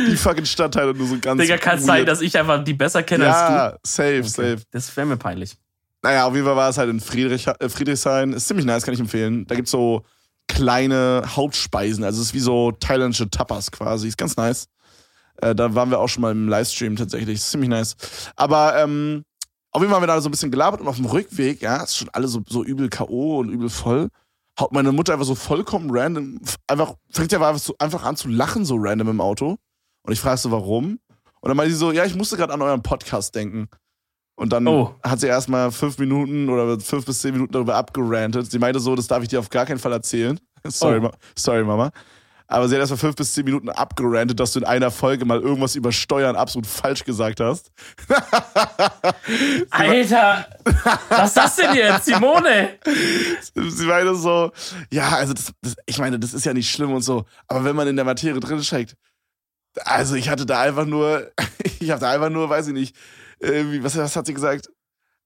[0.07, 1.41] die fucking Stadtteile nur so ganz.
[1.41, 1.85] Digga, kann weird.
[1.85, 4.27] sein, dass ich einfach die besser kenne als Ja, safe, du.
[4.27, 4.57] safe.
[4.71, 5.57] Das wäre mir peinlich.
[6.05, 8.33] Naja, auf jeden Fall war es halt in Friedrich, äh, Friedrichshain.
[8.33, 9.47] Ist ziemlich nice, kann ich empfehlen.
[9.47, 10.03] Da gibt's so
[10.47, 12.03] kleine Hauptspeisen.
[12.03, 14.09] Also es ist wie so thailändische Tapas quasi.
[14.09, 14.67] Ist ganz nice.
[15.41, 17.37] Äh, da waren wir auch schon mal im Livestream tatsächlich.
[17.37, 17.95] Ist ziemlich nice.
[18.35, 19.23] Aber ähm,
[19.71, 21.77] auf jeden Fall haben wir da so ein bisschen gelabert und auf dem Rückweg, ja,
[21.77, 23.39] ist schon alle so, so übel K.O.
[23.39, 24.09] und übel voll.
[24.59, 28.27] Haut meine Mutter einfach so vollkommen random, einfach, fängt ja einfach, so, einfach an zu
[28.27, 29.57] lachen, so random im Auto.
[30.03, 30.99] Und ich frage so, warum?
[31.41, 33.69] Und dann meinte sie so, ja, ich musste gerade an euren Podcast denken.
[34.35, 34.95] Und dann Oh.
[35.03, 38.51] hat sie erstmal fünf Minuten oder fünf bis zehn Minuten darüber abgerantet.
[38.51, 40.39] Sie meinte so, das darf ich dir auf gar keinen Fall erzählen.
[40.67, 41.03] Sorry, Oh.
[41.03, 41.91] Ma sorry Mama.
[42.47, 45.39] Aber sie hat erstmal fünf bis zehn Minuten abgerantet, dass du in einer Folge mal
[45.41, 47.71] irgendwas über Steuern absolut falsch gesagt hast.
[49.71, 50.45] Alter,
[51.09, 52.77] was ist das denn jetzt, Simone?
[53.55, 54.51] Sie meinte so,
[54.91, 57.75] ja, also das, das, ich meine, das ist ja nicht schlimm und so, aber wenn
[57.75, 58.95] man in der Materie drin steckt,
[59.83, 61.31] also ich hatte da einfach nur,
[61.79, 62.95] ich habe da einfach nur, weiß ich nicht,
[63.45, 64.69] irgendwie, was, was hat sie gesagt?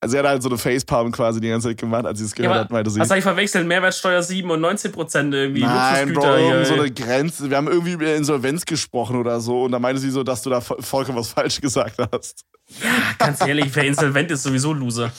[0.01, 2.31] Also sie hat halt so eine Facepalm quasi die ganze Zeit gemacht, als sie es
[2.31, 3.01] Ja, gehört aber, hat, meinte sie.
[3.01, 3.67] was soll ich verwechseln?
[3.67, 5.61] Mehrwertsteuer 7 und 19 Prozent irgendwie.
[5.61, 6.83] Nein, Bro, irgend so hier.
[6.83, 7.49] eine Grenze.
[7.49, 10.49] Wir haben irgendwie über Insolvenz gesprochen oder so und da meinte sie so, dass du
[10.51, 12.45] da vo- vollkommen was falsch gesagt hast.
[13.17, 15.11] Ganz ehrlich, wer insolvent ist, sowieso Loser.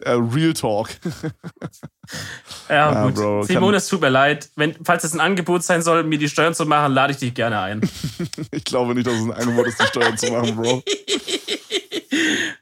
[0.00, 0.90] äh, Real Talk.
[2.70, 3.14] Ja, Ja, gut.
[3.16, 4.48] Bro, Simone, es tut mir leid.
[4.56, 7.34] Wenn, falls es ein Angebot sein soll, mir die Steuern zu machen, lade ich dich
[7.34, 7.80] gerne ein.
[8.50, 10.82] Ich glaube nicht, dass es ein Angebot ist, die Steuern zu machen, Bro.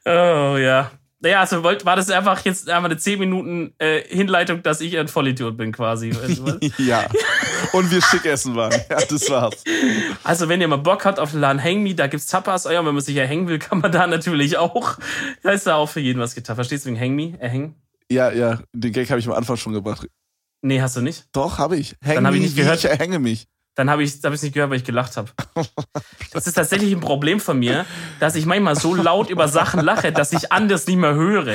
[0.05, 0.91] Oh ja.
[1.19, 4.97] Naja, also wollt, war das einfach jetzt einmal eine 10 Minuten äh, Hinleitung, dass ich
[4.99, 6.11] ein Vollidiot bin quasi.
[6.15, 6.59] Was?
[6.77, 7.07] ja.
[7.73, 8.71] Und wir schick essen waren.
[8.89, 9.63] Ja, das war's.
[10.23, 12.67] Also, wenn ihr mal Bock habt auf den Laden Hang Me, da gibt's Tapas.
[12.67, 14.99] Oh ja, wenn man sich ja hängen will, kann man da natürlich auch.
[15.41, 16.55] Da ist da auch für jeden was getan.
[16.55, 17.33] Verstehst du wegen Hang Me?
[17.39, 17.75] Äh, hängen?
[18.11, 20.07] Ja, ja, den Gag habe ich am Anfang schon gebracht.
[20.61, 21.25] Nee, hast du nicht?
[21.33, 21.95] Doch, habe ich.
[22.01, 22.83] Häng Dann hab ich nicht gehört.
[22.83, 23.47] Ich hänge mich.
[23.77, 25.29] Dann habe ich es nicht gehört, weil ich gelacht habe.
[26.33, 27.85] Das ist tatsächlich ein Problem von mir,
[28.19, 31.53] dass ich manchmal so laut über Sachen lache, dass ich anders nicht mehr höre.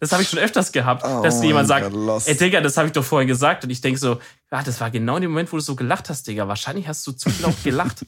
[0.00, 2.28] Das habe ich schon öfters gehabt, Oh dass jemand sagt, lost.
[2.28, 3.62] ey Digga, das habe ich doch vorhin gesagt.
[3.62, 4.18] Und ich denke so,
[4.50, 6.48] ja, das war genau in dem Moment, wo du so gelacht hast, Digga.
[6.48, 8.04] Wahrscheinlich hast du zu laut gelacht.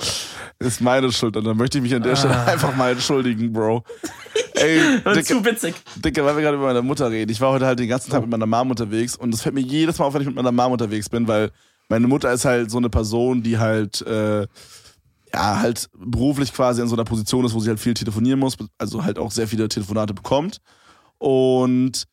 [0.58, 1.36] Ist meine Schuld.
[1.36, 3.84] Und dann möchte ich mich an der Stelle einfach mal entschuldigen, Bro.
[4.54, 4.80] Ey,
[5.14, 5.74] Dicke, zu witzig.
[5.96, 7.30] Dicke, weil wir gerade über meine Mutter reden.
[7.30, 9.62] Ich war heute halt den ganzen Tag mit meiner Mom unterwegs und das fällt mir
[9.62, 11.50] jedes Mal auf, wenn ich mit meiner Mom unterwegs bin, weil
[11.90, 14.42] meine Mutter ist halt so eine Person, die halt, äh,
[15.32, 18.56] ja, halt beruflich quasi in so einer Position ist, wo sie halt viel telefonieren muss,
[18.78, 20.58] also halt auch sehr viele Telefonate bekommt.
[21.18, 22.04] Und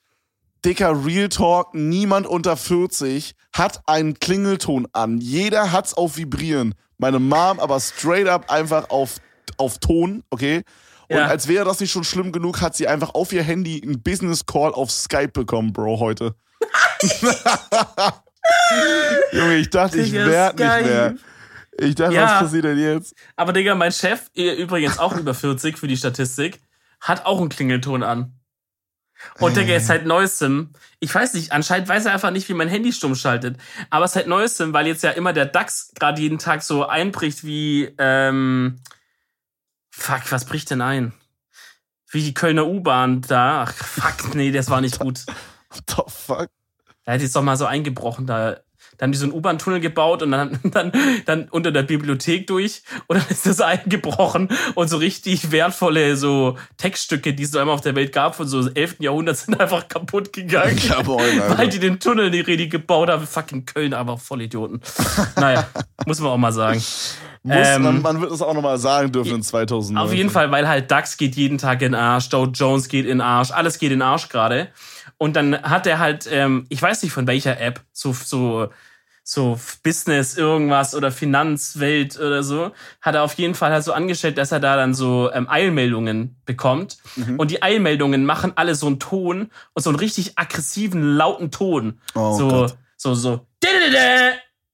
[0.66, 5.20] dicker Real Talk, niemand unter 40 hat einen Klingelton an.
[5.20, 6.74] Jeder hat's auf Vibrieren.
[6.98, 9.18] Meine Mom aber straight up einfach auf,
[9.58, 10.64] auf Ton, okay?
[11.10, 11.28] Und Ja.
[11.28, 14.46] als wäre das nicht schon schlimm genug, hat sie einfach auf ihr Handy einen Business
[14.46, 16.36] Call auf Skype bekommen, Bro, heute.
[19.32, 21.16] Junge, ich dachte, ich Digga, werd nicht mehr.
[21.80, 22.24] Ich dachte, Ja.
[22.24, 23.14] was passiert denn jetzt?
[23.36, 26.60] Aber Digga, mein Chef, übrigens auch über 40 für die Statistik,
[27.02, 28.34] hat auch einen Klingelton an.
[29.40, 32.68] Und Digga, ist seit neuestem, ich weiß nicht, anscheinend weiß er einfach nicht, wie mein
[32.68, 33.58] Handy stumm schaltet.
[33.90, 37.94] Aber seit neuestem, weil jetzt ja immer der DAX gerade jeden Tag so einbricht wie,
[37.98, 38.78] ähm,
[39.92, 41.14] fuck, was bricht denn ein?
[42.10, 43.64] Wie die Kölner U-Bahn da.
[43.68, 45.26] Ach, fuck, nee, das war nicht gut.
[45.70, 46.50] What the fuck?
[47.08, 48.28] Da hätte ich doch mal so eingebrochen.
[48.28, 48.58] Da,
[48.98, 50.92] da haben die so einen U-Bahn-Tunnel gebaut und dann, dann,
[51.26, 56.58] dann unter der Bibliothek durch und dann ist das eingebrochen und so richtig wertvolle so
[56.76, 58.98] Textstücke, die es so einmal auf der Welt gab von so 11.
[59.00, 60.78] Jahrhundert, sind einfach kaputt gegangen.
[60.86, 61.58] Ja, Alter.
[61.58, 63.26] Weil die den Tunnel nicht richtig gebaut haben.
[63.26, 64.82] Fucking Köln, einfach Vollidioten.
[65.38, 65.66] naja,
[66.06, 66.84] muss man auch mal sagen.
[67.44, 69.98] Muss, Ähm, man, man wird es auch nochmal sagen dürfen in 2000.
[69.98, 73.20] Auf jeden Fall, weil halt DAX geht jeden Tag in Arsch, Dow Jones geht in
[73.20, 74.68] den Arsch, alles geht in Arsch gerade.
[75.18, 78.70] Und dann hat er halt, ähm, ich weiß nicht von welcher App, so, so,
[79.24, 84.38] so Business irgendwas oder Finanzwelt oder so, hat er auf jeden Fall halt so angestellt,
[84.38, 86.98] dass er da dann so ähm, Eilmeldungen bekommt.
[87.16, 87.40] Mhm.
[87.40, 92.00] Und die Eilmeldungen machen alle so einen Ton und so einen richtig aggressiven, lauten Ton.
[92.16, 92.78] Oh so, Gott.
[92.96, 93.48] so, so,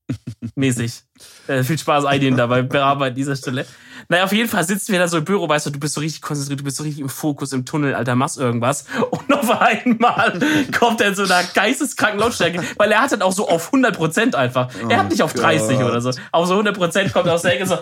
[0.56, 1.04] mäßig.
[1.48, 3.66] Äh, viel Spaß einigen dabei bearbeiten an dieser Stelle.
[4.08, 6.02] Naja, auf jeden Fall sitzen wir da so im Büro, weißt du, du bist so
[6.02, 8.86] richtig konzentriert, du bist so richtig im Fokus, im Tunnel, Alter, machst irgendwas.
[9.12, 10.40] Und auf einmal
[10.78, 13.96] kommt er in so einer geisteskranken Lautstärke, weil er hat dann auch so auf 100
[13.96, 14.70] Prozent einfach.
[14.90, 15.90] Er hat nicht auf 30 Gott.
[15.90, 16.12] oder so.
[16.32, 17.78] Auf so 100 Prozent kommt er aus der Ecke so.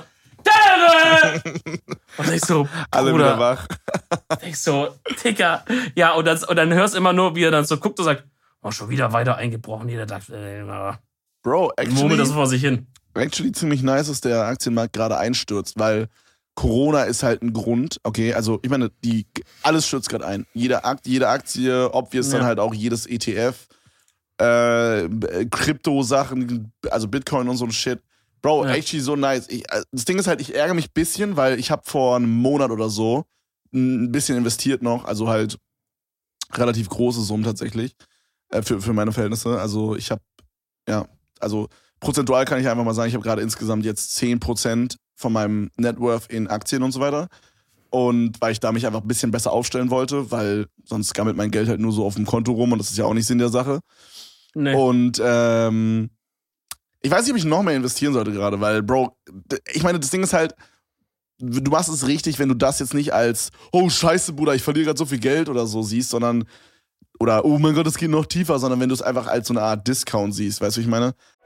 [2.18, 3.68] Und ich so, Alle Bruder, wieder wach.
[4.42, 4.90] ich so,
[5.24, 5.64] Dicker.
[5.96, 8.06] Ja, und, das, und dann hörst du immer nur, wie er dann so guckt und
[8.06, 8.24] sagt,
[8.62, 9.88] oh, schon wieder weiter eingebrochen.
[9.90, 10.64] Jeder dachte, äh,
[11.44, 12.88] Bro, murmelt das actually, vor sich hin.
[13.15, 16.08] Actually ziemlich nice, dass der Aktienmarkt gerade einstürzt, weil
[16.56, 19.26] Corona ist halt ein Grund, okay, also ich meine, die,
[19.63, 20.45] alles stürzt gerade ein.
[20.54, 22.39] Jede, Akt, jede Aktie, obvious Ja.
[22.39, 23.67] dann halt auch jedes ETF,
[24.38, 25.08] äh,
[25.50, 28.02] Krypto-Sachen, also Bitcoin und so ein Shit.
[28.41, 28.71] Bro, Ja.
[28.71, 29.47] actually so nice.
[29.50, 32.15] Ich, äh, das Ding ist halt, ich ärgere mich ein bisschen, weil ich habe vor
[32.15, 33.26] einem Monat oder so
[33.74, 35.58] ein bisschen investiert noch, also halt
[36.54, 37.95] relativ große Summen tatsächlich
[38.50, 39.60] äh, für, für meine Verhältnisse.
[39.60, 40.21] Also ich habe,
[40.89, 41.08] ja,
[41.39, 41.69] also
[42.02, 46.00] prozentual kann ich einfach mal sagen, ich habe gerade insgesamt jetzt 10% von meinem Net
[46.00, 47.30] Worth in Aktien und so weiter.
[47.90, 51.52] Und weil ich da mich einfach ein bisschen besser aufstellen wollte, weil sonst gammelt mein
[51.52, 53.38] Geld halt nur so auf dem Konto rum und das ist ja auch nicht Sinn
[53.38, 53.80] der Sache.
[54.56, 54.74] Nee.
[54.74, 56.10] Und ähm,
[57.02, 59.16] ich weiß nicht, ob ich noch mehr investieren sollte gerade, weil, Bro,
[59.74, 60.56] ich meine, das Ding ist halt,
[61.40, 64.86] du machst es richtig, wenn du das jetzt nicht als, oh scheiße, Bruder, ich verliere
[64.86, 66.46] gerade so viel Geld oder so siehst, sondern,
[67.20, 69.54] oder, oh mein Gott, es geht noch tiefer, sondern wenn du es einfach als so
[69.54, 71.14] eine Art Discount siehst, weißt du, wie ich meine?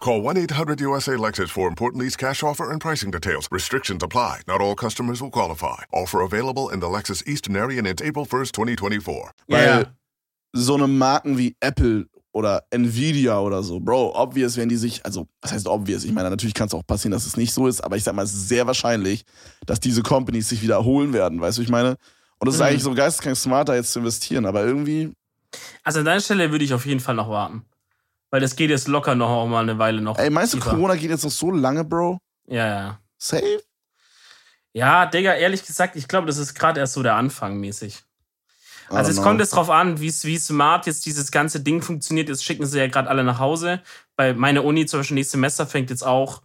[0.00, 3.46] Call 1-800-USA-LEXUS for important lease cash offer and pricing details.
[3.52, 4.40] Restrictions apply.
[4.46, 5.84] Not all customers will qualify.
[5.92, 9.30] Offer available in the Lexus Eastern area and it's April 1st, 2024.
[9.48, 9.84] Weil Ja.
[10.54, 15.26] so eine Marken wie Apple oder Nvidia oder so, Bro, obvious, wenn die sich, also,
[15.42, 16.04] was heißt obvious?
[16.04, 18.14] Ich meine, natürlich kann es auch passieren, dass es nicht so ist, aber ich sag
[18.14, 19.24] mal, es ist sehr wahrscheinlich,
[19.66, 21.96] dass diese Companies sich wiederholen werden, weißt du, ich meine?
[22.38, 22.66] Und es ist Mhm.
[22.68, 25.12] eigentlich so geisteskrank smarter, jetzt zu investieren, aber irgendwie,
[25.84, 27.64] Also an deiner Stelle würde ich auf jeden Fall noch warten.
[28.30, 30.18] Weil das geht jetzt locker noch auch mal eine Weile noch.
[30.18, 30.70] ey, meinst du, tiefer.
[30.70, 32.18] Corona geht jetzt noch so lange, Bro?
[32.46, 33.00] Ja, ja.
[33.18, 33.62] Safe?
[34.72, 38.04] Ja, Digga, ehrlich gesagt, ich glaube, das ist gerade erst so der Anfang mäßig.
[38.88, 39.24] Also es know.
[39.24, 42.28] kommt jetzt drauf an, wie wie smart jetzt dieses ganze Ding funktioniert.
[42.28, 43.82] Jetzt schicken sie ja gerade alle nach Hause.
[44.16, 46.42] Bei meiner Uni zum Beispiel nächstes Semester fängt jetzt auch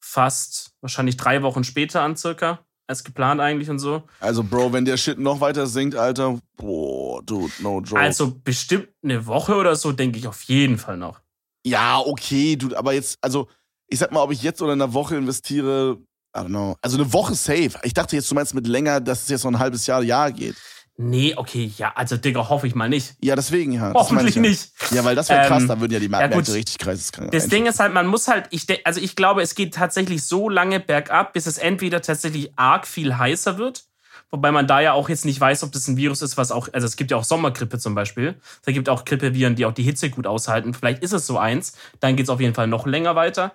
[0.00, 4.02] fast wahrscheinlich drei Wochen später an, circa, als geplant eigentlich und so.
[4.20, 8.00] Also, Bro, wenn der Shit noch weiter sinkt, Alter, boah, dude, no joke.
[8.00, 11.20] Also bestimmt eine Woche oder so, denke ich auf jeden Fall noch.
[11.64, 13.48] Ja, okay, dude, aber jetzt, also,
[13.88, 15.98] ich sag mal, ob ich jetzt oder in einer Woche investiere,
[16.36, 16.76] I don't know.
[16.82, 17.72] Also eine Woche safe.
[17.82, 20.30] Ich dachte jetzt, du meinst mit länger, dass es jetzt noch ein halbes Jahr, Jahr
[20.30, 20.54] geht.
[20.98, 23.16] Nee, okay, ja, also Digga, hoffe ich mal nicht.
[23.20, 23.92] Ja, deswegen ja.
[23.92, 24.40] Hoffentlich ich ja.
[24.42, 24.70] nicht.
[24.92, 26.48] Ja, weil das wäre krass, Ähm, da würden ja die ja, Märkte gut.
[26.48, 27.32] richtig kreiseskrank.
[27.32, 30.24] Das Ding ist halt, man muss halt, ich de- also ich glaube, es geht tatsächlich
[30.24, 33.84] so lange bergab, bis es entweder tatsächlich arg viel heißer wird,
[34.30, 36.68] wobei man da ja auch jetzt nicht weiß, ob das ein Virus ist, was auch,
[36.72, 38.36] also es gibt ja auch Sommergrippe zum Beispiel.
[38.64, 40.72] Da gibt auch Grippeviren, die auch die Hitze gut aushalten.
[40.72, 43.54] Vielleicht ist es so eins, dann geht es auf jeden Fall noch länger weiter.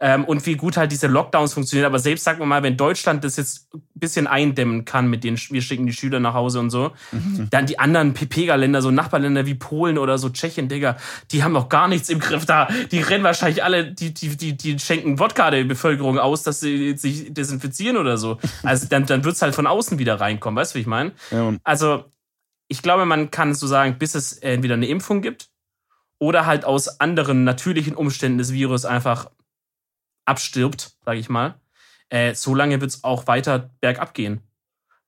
[0.00, 1.86] Ähm, und wie gut halt diese Lockdowns funktionieren.
[1.86, 5.36] Aber selbst sagen wir mal, wenn Deutschland das jetzt ein bisschen eindämmen kann mit den,
[5.36, 6.92] wir schicken die Schüler nach Hause und so,
[7.50, 10.96] dann die anderen Pepega-Länder, so Nachbarländer wie Polen oder so Tschechien, Digga,
[11.30, 12.68] die haben noch gar nichts im Griff da.
[12.90, 16.96] Die rennen wahrscheinlich alle, die, die, die, die schenken Wodka der Bevölkerung aus, dass sie
[16.96, 18.38] sich desinfizieren oder so.
[18.62, 21.12] Also dann, dann wird's halt von außen wieder reinkommen, weißt du, wie ich meine?
[21.30, 21.54] Ja.
[21.64, 22.04] Also,
[22.68, 25.48] ich glaube, man kann so sagen, bis es entweder eine Impfung gibt
[26.18, 29.30] oder halt aus anderen natürlichen Umständen des Virus einfach
[30.24, 31.54] abstirbt, sage ich mal.
[32.08, 34.40] Äh, so lange wird es auch weiter bergab gehen.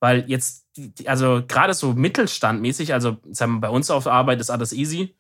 [0.01, 0.67] Weil jetzt,
[1.07, 5.17] also gerade so mittelstandmäßig, also sagen wir, bei uns auf Arbeit ist alles easy,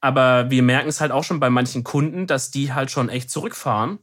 [0.00, 3.30] aber wir merken es halt auch schon bei manchen Kunden, dass die halt schon echt
[3.30, 3.98] zurückfahren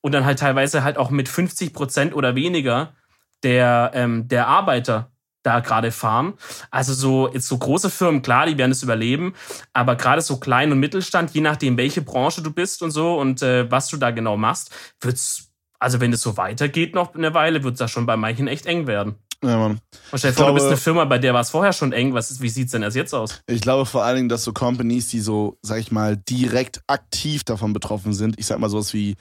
[0.00, 2.94] und dann halt teilweise halt auch mit 50 Prozent oder weniger
[3.42, 5.10] der, ähm, der Arbeiter
[5.44, 6.32] da gerade fahren.
[6.72, 9.34] Also so jetzt so große Firmen, klar, die werden es überleben,
[9.72, 13.42] aber gerade so Klein- und Mittelstand, je nachdem, welche Branche du bist und so und
[13.42, 17.62] äh, was du da genau machst, wird's, also wenn es so weitergeht noch eine Weile,
[17.62, 19.14] wird's da schon bei manchen echt eng werden.
[19.42, 19.72] Ja, Mann.
[20.10, 21.74] Und stell dir Ich vor, du bist glaube- eine Firma, bei der war es vorher
[21.74, 22.14] schon eng.
[22.14, 23.42] Was ist, wie sieht's denn erst jetzt aus?
[23.46, 27.44] Ich glaube vor allen Dingen, dass so Companies, die so, sag ich mal, direkt aktiv
[27.44, 29.16] davon betroffen sind, ich sag mal sowas wie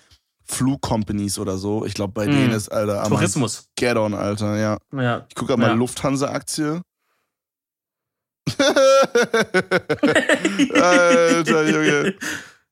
[0.46, 2.32] Flugcompanies oder so, ich glaube bei Mm.
[2.32, 3.68] denen ist, Alter, am Tourismus.
[3.76, 4.78] Get-on, Alter, ja.
[4.94, 5.26] Ja.
[5.30, 5.74] Ich gucke mal Ja.
[5.74, 6.82] Lufthansa-Aktie.
[10.74, 12.16] Alter, Junge.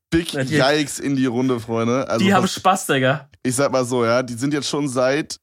[0.10, 2.08] Big Yikes in die Runde, Freunde.
[2.10, 3.30] Also Die haben Spaß, Digga.
[3.44, 5.38] ich sag mal so, ja, die sind jetzt schon seit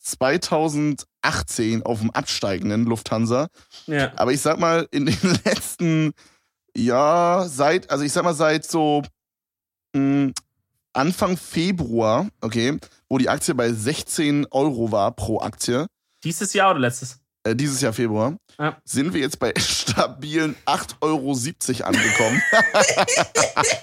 [0.00, 3.48] 2018 auf dem absteigenden Lufthansa.
[3.86, 4.12] Ja.
[4.16, 6.12] Aber ich sag mal, in den letzten,
[6.76, 9.02] ja, seit, also ich sag mal, seit so
[9.94, 10.32] mh,
[10.96, 12.78] Anfang Februar, okay,
[13.08, 15.86] wo die Aktie bei 16 Euro war pro Aktie,
[16.24, 17.20] Dieses Jahr oder letztes?
[17.44, 18.76] äh, dieses Jahr Februar, Ja.
[18.84, 22.42] sind wir jetzt bei stabilen 8,70 Euro angekommen.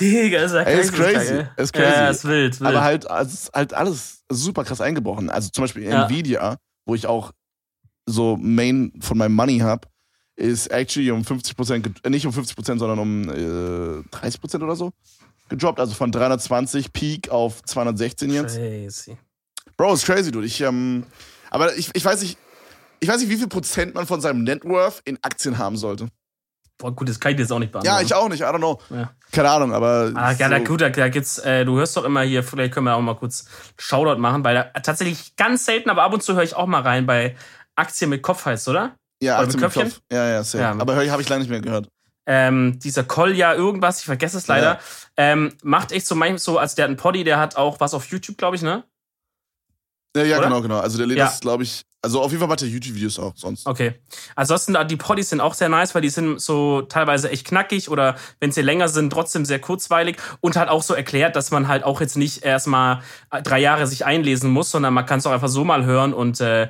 [0.00, 1.88] Digga, ist ja Ey, ist crazy, ist crazy.
[1.88, 2.68] Ja, ist wild, wild.
[2.68, 5.30] Aber halt, also, halt alles super krass eingebrochen.
[5.30, 6.04] Also zum Beispiel Ja.
[6.06, 7.32] Nvidia, wo ich auch
[8.06, 9.88] so Main von meinem Money habe,
[10.36, 14.92] ist actually um 50%, ge- äh, nicht um 50%, sondern um äh, 30% oder so
[15.48, 15.80] gedroppt.
[15.80, 18.56] Also von 320 Peak auf 216 jetzt.
[18.56, 19.16] Crazy.
[19.76, 20.46] Bro, ist crazy, dude.
[20.46, 21.04] Ich, ähm,
[21.50, 22.38] aber ich, ich weiß nicht,
[23.00, 26.08] ich weiß nicht, wie viel Prozent man von seinem Net Worth in Aktien haben sollte.
[26.78, 28.06] Boah, gut, das kann ich dir jetzt auch nicht Ja, beantworten.
[28.06, 28.78] ich auch nicht, I don't know.
[28.90, 29.10] Ja.
[29.32, 30.12] Keine Ahnung, aber.
[30.14, 32.84] Ah, ja, da, gut, da, da gibt's, äh, du hörst doch immer hier, vielleicht können
[32.84, 33.46] wir auch mal kurz
[33.78, 36.82] Shoutout machen, weil da tatsächlich ganz selten, aber ab und zu höre ich auch mal
[36.82, 37.34] rein bei
[37.76, 38.94] Aktien mit Kopf heißt, oder?
[39.22, 39.90] ja, Aktien mit mit Köpfchen?
[39.90, 40.00] Kopf.
[40.12, 40.62] Ja, ja, safe.
[40.64, 41.88] Ja, aber habe ich lange nicht mehr gehört.
[42.26, 44.80] Ähm, dieser Kolja irgendwas, ich vergesse es leider, Ja.
[45.16, 47.94] ähm, macht echt so manchmal so, als der hat einen Poddy, der hat auch was
[47.94, 48.84] auf YouTube, glaube ich, ne?
[50.16, 50.46] Ja, ja, Oder?
[50.48, 50.78] genau, genau.
[50.80, 51.26] Also der lädt Ja.
[51.26, 53.66] das, glaube ich, also auf jeden Fall macht er YouTube-Videos auch sonst.
[53.66, 53.94] Okay.
[54.34, 58.16] Ansonsten, die Poddies sind auch sehr nice, weil die sind so teilweise echt knackig oder
[58.40, 61.84] wenn sie länger sind, trotzdem sehr kurzweilig und halt auch so erklärt, dass man halt
[61.84, 63.02] auch jetzt nicht erstmal
[63.42, 66.40] drei Jahre sich einlesen muss, sondern man kann es auch einfach so mal hören und,
[66.40, 66.68] äh,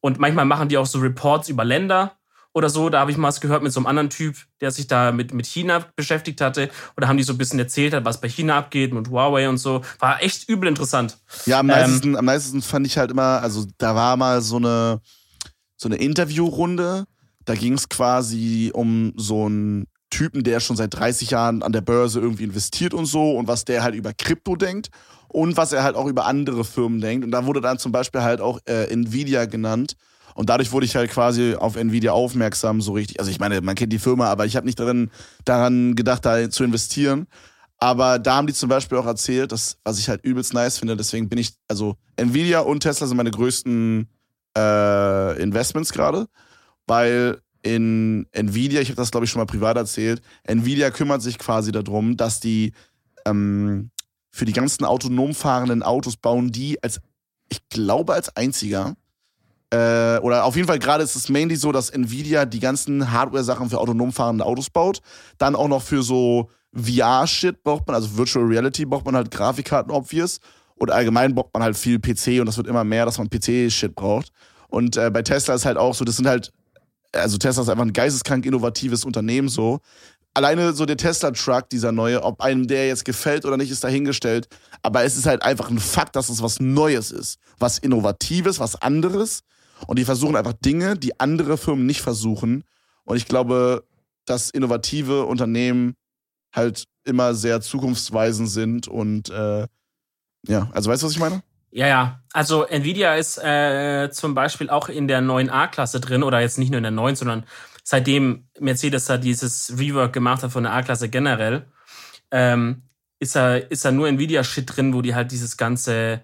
[0.00, 2.17] und manchmal machen die auch so Reports über Länder
[2.58, 2.90] oder so.
[2.90, 5.32] Da habe ich mal was gehört mit so einem anderen Typ, der sich da mit,
[5.32, 6.68] mit China beschäftigt hatte.
[6.96, 9.58] Oder haben die so ein bisschen erzählt, hat, was bei China abgeht mit Huawei und
[9.58, 9.82] so.
[9.98, 11.16] War echt übel interessant.
[11.46, 15.00] Ja, am Ähm, am nicesten fand ich halt immer, also da war mal so eine,
[15.76, 17.04] so eine Interviewrunde.
[17.44, 21.80] Da ging es quasi um so einen Typen, der schon seit 30 Jahren an der
[21.80, 24.90] Börse irgendwie investiert und so und was der halt über Krypto denkt
[25.28, 27.24] und was er halt auch über andere Firmen denkt.
[27.24, 29.96] Und da wurde dann zum Beispiel halt auch äh, Nvidia genannt.
[30.38, 33.18] Und dadurch wurde ich halt quasi auf Nvidia aufmerksam, so richtig.
[33.18, 35.10] Also ich meine, man kennt die Firma, aber ich habe nicht daran,
[35.44, 37.26] daran gedacht, da zu investieren.
[37.78, 40.96] Aber da haben die zum Beispiel auch erzählt, dass, was ich halt übelst nice finde,
[40.96, 44.08] deswegen bin ich, also Nvidia und Tesla sind meine größten
[44.56, 46.28] äh, Investments gerade,
[46.86, 51.38] weil in Nvidia, ich habe das glaube ich schon mal privat erzählt, Nvidia kümmert sich
[51.38, 52.74] quasi darum, dass die
[53.26, 53.90] ähm,
[54.30, 57.00] für die ganzen autonom fahrenden Autos bauen die als,
[57.48, 58.94] ich glaube als einziger,
[59.70, 63.68] äh, oder auf jeden Fall gerade ist es mainly so, dass Nvidia die ganzen Hardware-Sachen
[63.68, 65.00] für autonom fahrende Autos baut,
[65.36, 69.92] dann auch noch für so VR-Shit braucht man, also Virtual Reality braucht man halt Grafikkarten,
[69.92, 70.38] obvious.
[70.76, 73.94] Und allgemein braucht man halt viel PC und das wird immer mehr, dass man PC-Shit
[73.94, 74.30] braucht.
[74.68, 76.52] Und äh, bei Tesla ist halt auch so, das sind halt,
[77.12, 79.80] also Tesla ist einfach ein geisteskrank innovatives Unternehmen so.
[80.34, 84.46] Alleine so der Tesla-Truck, dieser neue, ob einem der jetzt gefällt oder nicht, ist dahingestellt.
[84.82, 87.38] Aber es ist halt einfach ein Fakt, dass es was Neues ist.
[87.58, 89.42] Was Innovatives, was anderes.
[89.86, 92.64] Und die versuchen einfach Dinge, die andere Firmen nicht versuchen.
[93.04, 93.84] Und ich glaube,
[94.26, 95.94] dass innovative Unternehmen
[96.52, 99.66] halt immer sehr zukunftsweisend sind und äh,
[100.46, 101.42] ja, also weißt du, was ich meine?
[101.70, 102.22] Ja, ja.
[102.32, 106.70] Also Nvidia ist äh, zum Beispiel auch in der neuen A-Klasse drin oder jetzt nicht
[106.70, 107.44] nur in der neuen, sondern
[107.82, 111.66] seitdem Mercedes da dieses Rework gemacht hat von der A-Klasse generell,
[112.30, 112.82] ähm,
[113.18, 116.22] ist da ist da nur Nvidia-Shit drin, wo die halt dieses ganze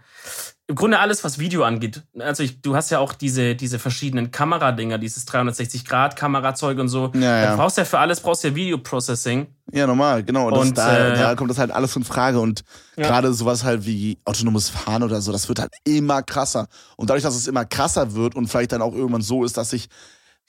[0.66, 2.02] im Grunde alles, was Video angeht.
[2.18, 7.12] Also ich, du hast ja auch diese, diese verschiedenen Kameradinger, dieses 360-Grad-Kamerazeug und so.
[7.14, 7.50] Ja, ja.
[7.50, 9.46] Du brauchst ja für alles brauchst ja Video-Processing.
[9.72, 10.46] Ja, normal, genau.
[10.48, 12.40] Und, Und, da, äh, da kommt das halt alles in Frage.
[12.40, 12.64] Und
[12.96, 13.08] Ja.
[13.08, 16.68] gerade sowas halt wie autonomes Fahren oder so, das wird halt immer krasser.
[16.96, 19.70] Und dadurch, dass es immer krasser wird und vielleicht dann auch irgendwann so ist, dass
[19.70, 19.88] sich,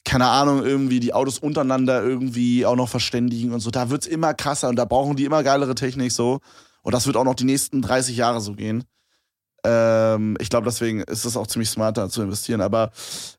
[0.06, 4.34] keine Ahnung, irgendwie die Autos untereinander irgendwie auch noch verständigen und so, da wird's immer
[4.34, 6.40] krasser und da brauchen die immer geilere Technik so.
[6.84, 8.84] Und das wird auch noch die nächsten 30 Jahre so gehen.
[9.66, 12.62] Ähm, ich glaube, deswegen ist es auch ziemlich smart, da zu investieren.
[12.62, 12.92] Aber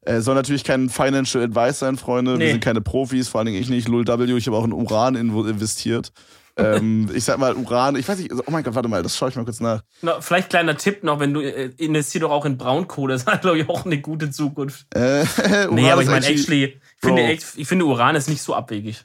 [0.03, 2.33] äh, soll natürlich kein Financial Advice sein, Freunde.
[2.33, 2.51] Wir Nee.
[2.53, 3.87] sind keine Profis, vor allen Dingen ich nicht.
[3.89, 6.13] Lul W, ich habe auch in Uran investiert.
[6.59, 9.29] ähm, ich sag mal, Uran, ich weiß nicht, oh mein Gott, warte mal, das schaue
[9.29, 9.83] ich mal kurz nach.
[10.01, 13.43] Na, vielleicht kleiner Tipp noch, wenn du äh, investier doch auch in Braunkohle, das hat
[13.43, 14.87] glaube ich auch eine gute Zukunft.
[14.95, 15.25] Äh,
[15.71, 19.05] nee, aber ich meine actually, ich finde, ich finde Uran ist nicht so abwegig.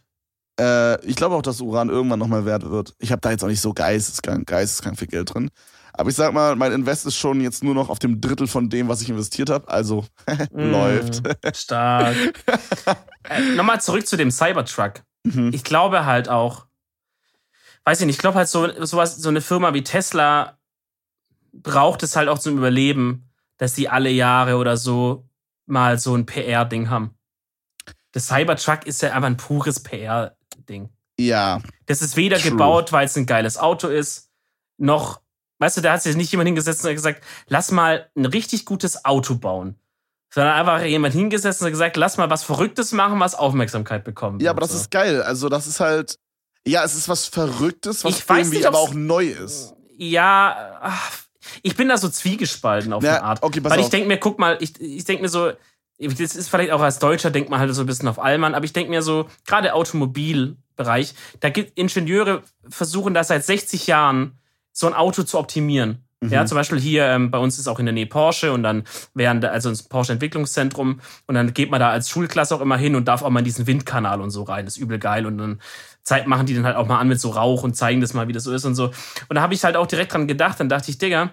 [0.59, 2.93] Äh, ich glaube auch, dass Uran irgendwann nochmal wert wird.
[2.99, 5.49] Ich habe da jetzt auch nicht so geisteskrank, geisteskrank viel Geld drin.
[5.93, 8.69] Aber ich sag mal, mein Invest ist schon jetzt nur noch auf dem Drittel von
[8.69, 9.67] dem, was ich investiert habe.
[9.67, 10.05] Also
[10.51, 11.23] läuft.
[11.23, 12.15] Mm, Stark.
[13.29, 15.01] äh, Nochmal zurück zu dem Cybertruck.
[15.23, 15.51] Mhm.
[15.53, 16.65] Ich glaube halt auch,
[17.85, 20.57] weiß ich nicht, ich glaube halt so, sowas, so eine Firma wie Tesla
[21.53, 25.27] braucht es halt auch zum Überleben, dass die alle Jahre oder so
[25.65, 27.15] mal so ein PR-Ding haben.
[28.13, 30.89] Das Cybertruck ist ja einfach ein pures PR-Ding.
[31.19, 32.51] Ja, Das ist weder True.
[32.51, 34.29] gebaut, weil es ein geiles Auto ist,
[34.77, 35.20] noch,
[35.61, 38.65] weißt du, da hat sich nicht jemand hingesetzt und hat gesagt, lass mal ein richtig
[38.65, 39.75] gutes Auto bauen.
[40.33, 44.41] Sondern einfach jemand hingesetzt und hat gesagt, lass mal was Verrücktes machen, was Aufmerksamkeit bekommt.
[44.41, 44.77] ja, aber das so.
[44.77, 45.21] ist geil.
[45.21, 46.17] Also das ist halt,
[46.65, 49.75] ja, es ist was Verrücktes, was Ich irgendwie nicht, aber auch neu ist.
[49.97, 51.11] Ja, ach,
[51.61, 53.43] ich bin da so zwiegespalten auf Ja, eine Art.
[53.43, 55.51] okay, pass Weil ich denke mir, guck mal, ich, ich denke mir so,
[55.99, 58.65] das ist vielleicht auch als Deutscher, denkt man halt so ein bisschen auf Allmann, aber
[58.65, 64.39] ich denke mir so, gerade Automobilbereich, da gibt Ingenieure versuchen da seit 60 Jahren
[64.71, 66.05] so ein Auto zu optimieren.
[66.21, 66.29] Mhm.
[66.29, 68.83] Ja, zum Beispiel hier ähm, bei uns ist auch in der Nähe Porsche und dann
[69.15, 72.95] während also ins Porsche Entwicklungszentrum und dann geht man da als Schulklasse auch immer hin
[72.95, 74.65] und darf auch mal in diesen Windkanal und so rein.
[74.65, 75.59] Das ist übel geil und dann
[76.03, 78.27] Zeit machen die dann halt auch mal an mit so Rauch und zeigen das mal,
[78.27, 78.91] wie das so ist und so.
[79.29, 81.31] Und da habe ich halt auch direkt dran gedacht, dann dachte ich, Digga,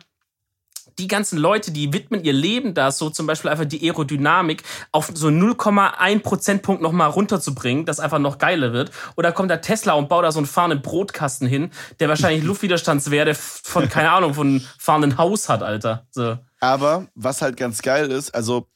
[0.99, 5.11] die ganzen Leute, die widmen ihr Leben da so zum Beispiel einfach die Aerodynamik auf
[5.15, 8.91] so 0,1 Prozentpunkt nochmal runterzubringen, das einfach noch geiler wird.
[9.17, 13.35] Oder kommt da Tesla und baut da so einen fahrenden Brotkasten hin, der wahrscheinlich Luftwiderstandswerte
[13.35, 16.07] von, keine Ahnung, von fahrenden Haus hat, Alter.
[16.11, 16.39] So.
[16.61, 18.67] Aber was halt ganz geil ist, also,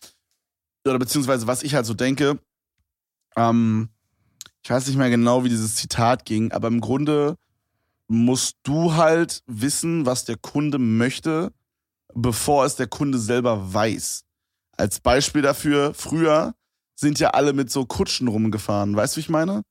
[0.86, 2.38] oder beziehungsweise was ich halt so denke,
[3.36, 3.88] ähm,
[4.62, 7.36] ich weiß nicht mehr genau, wie dieses Zitat ging, aber im Grunde
[8.06, 11.52] musst du halt wissen, was der Kunde möchte,
[12.14, 14.24] bevor es der Kunde selber weiß.
[14.76, 16.54] Als Beispiel dafür, früher
[16.94, 19.62] sind ja alle mit so Kutschen rumgefahren, weißt du, wie ich meine?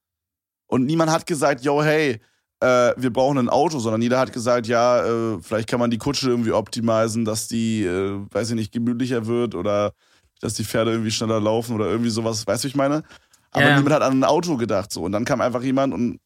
[0.68, 2.22] Und niemand hat gesagt, yo, hey,
[2.62, 5.98] äh, wir brauchen ein Auto, sondern jeder hat gesagt, ja, äh, vielleicht kann man die
[5.98, 9.94] Kutsche irgendwie optimisen, dass die, äh, weiß ich nicht, gemütlicher wird oder
[10.42, 13.04] dass die Pferde irgendwie schneller laufen oder irgendwie sowas, weißt du, wie ich meine?
[13.52, 13.76] Aber Ja.
[13.76, 15.04] niemand hat an ein Auto gedacht so.
[15.04, 16.20] Und dann kam einfach jemand und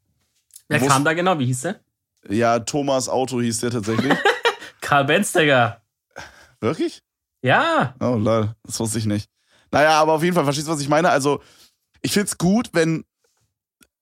[0.68, 1.38] Wer kam da genau?
[1.40, 1.80] Wie hieß der?
[2.30, 4.14] ja, Thomas Auto hieß der tatsächlich.
[4.82, 5.82] Karl Digga.
[6.60, 7.02] Wirklich?
[7.42, 7.96] Ja.
[8.00, 9.30] Oh, lol, das wusste ich nicht.
[9.72, 11.10] Naja, aber auf jeden Fall, verstehst du, was ich meine?
[11.10, 11.42] Also,
[12.02, 13.04] ich find's gut, wenn,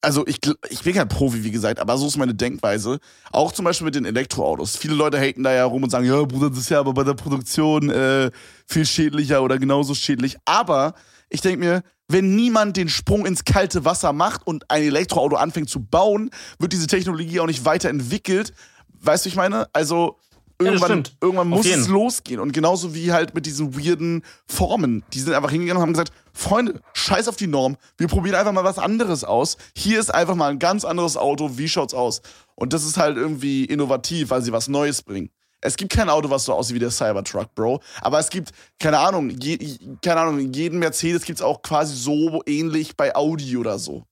[0.01, 0.39] also ich,
[0.69, 2.99] ich bin kein Profi, wie gesagt, aber so ist meine Denkweise.
[3.31, 4.75] Auch zum Beispiel mit den Elektroautos.
[4.75, 7.03] Viele Leute haten da ja rum und sagen, ja, Bruder, das ist ja aber bei
[7.03, 8.29] der Produktion äh,
[8.67, 10.37] viel schädlicher oder genauso schädlich.
[10.45, 10.93] Aber
[11.29, 15.69] ich denke mir, wenn niemand den Sprung ins kalte Wasser macht und ein Elektroauto anfängt
[15.69, 16.29] zu bauen,
[16.59, 18.53] wird diese Technologie auch nicht weiterentwickelt.
[18.99, 19.67] Weißt du, ich meine?
[19.73, 20.19] Also
[20.59, 21.17] irgendwann, stimmt.
[21.21, 22.39] irgendwann muss es losgehen.
[22.39, 25.03] Und genauso wie halt mit diesen weirden Formen.
[25.13, 27.77] Die sind einfach hingegangen und haben gesagt, Freunde, scheiß auf die Norm.
[27.97, 29.57] Wir probieren einfach mal was anderes aus.
[29.75, 31.57] Hier ist einfach mal ein ganz anderes Auto.
[31.57, 32.21] Wie schaut's aus?
[32.55, 35.29] Und das ist halt irgendwie innovativ, weil sie was Neues bringen.
[35.61, 37.81] Es gibt kein Auto, was so aussieht wie der Cybertruck, Bro.
[38.01, 39.57] Aber es gibt, keine Ahnung, je,
[40.01, 44.03] keine Ahnung, jeden Mercedes gibt's auch quasi so ähnlich bei Audi oder so.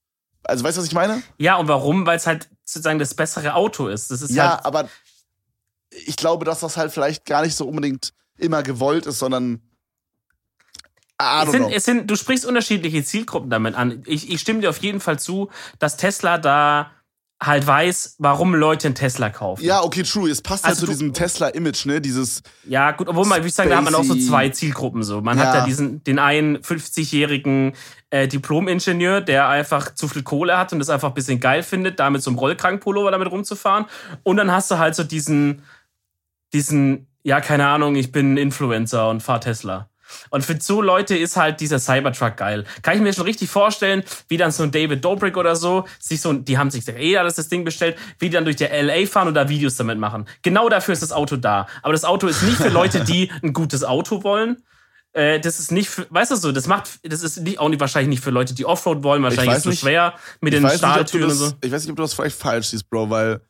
[0.43, 1.21] Also weißt du, was ich meine?
[1.37, 2.05] Ja, und warum?
[2.05, 4.09] Weil es halt sozusagen das bessere Auto ist.
[4.11, 4.89] Das ist Ja, halt, aber
[5.91, 9.61] ich glaube, dass das halt vielleicht gar nicht so unbedingt immer gewollt ist, sondern
[11.43, 14.01] es sind, es sind, du sprichst unterschiedliche Zielgruppen damit an.
[14.07, 16.89] Ich, ich stimme dir auf jeden Fall zu, dass Tesla da
[17.39, 19.63] halt weiß, warum Leute einen Tesla kaufen.
[19.63, 20.29] Ja, okay, true.
[20.29, 22.01] Es passt halt Also zu du- diesem Tesla-Image, ne?
[22.01, 25.01] Dieses, Ja, gut, obwohl man, würde ich sagen, da hat man auch so zwei Zielgruppen
[25.03, 25.21] so.
[25.21, 25.59] Man hat Ja.
[25.59, 27.73] ja diesen, den einen 50-jährigen
[28.11, 31.99] äh, Diplom-Ingenieur, der einfach zu viel Kohle hat und das einfach ein bisschen geil findet,
[31.99, 33.85] da mit so einem Rollkragenpullover damit rumzufahren.
[34.23, 35.63] Und dann hast du halt so diesen,
[36.53, 39.89] diesen, ja, keine Ahnung, ich bin ein Influencer und fahr Tesla.
[40.29, 42.65] Und für so Leute ist halt dieser Cybertruck geil.
[42.81, 46.21] Kann ich mir schon richtig vorstellen, wie dann so ein David Dobrik oder so, sich
[46.21, 49.05] so, die haben sich eh alles das Ding bestellt, wie die dann durch die LA
[49.05, 50.27] fahren und da Videos damit machen.
[50.41, 51.67] Genau dafür ist das Auto da.
[51.81, 54.57] Aber das Auto ist nicht für Leute, die ein gutes Auto wollen.
[55.13, 57.81] Äh, das ist nicht für, weißt du so, das macht, das ist nicht, auch nicht,
[57.81, 59.23] wahrscheinlich nicht für Leute, die Offroad wollen.
[59.23, 59.79] Wahrscheinlich ist es nicht.
[59.79, 61.53] so schwer mit ich den nicht, Stahltüren und das, so.
[61.61, 63.41] ich weiß nicht, ob du das vielleicht falsch siehst, Bro, weil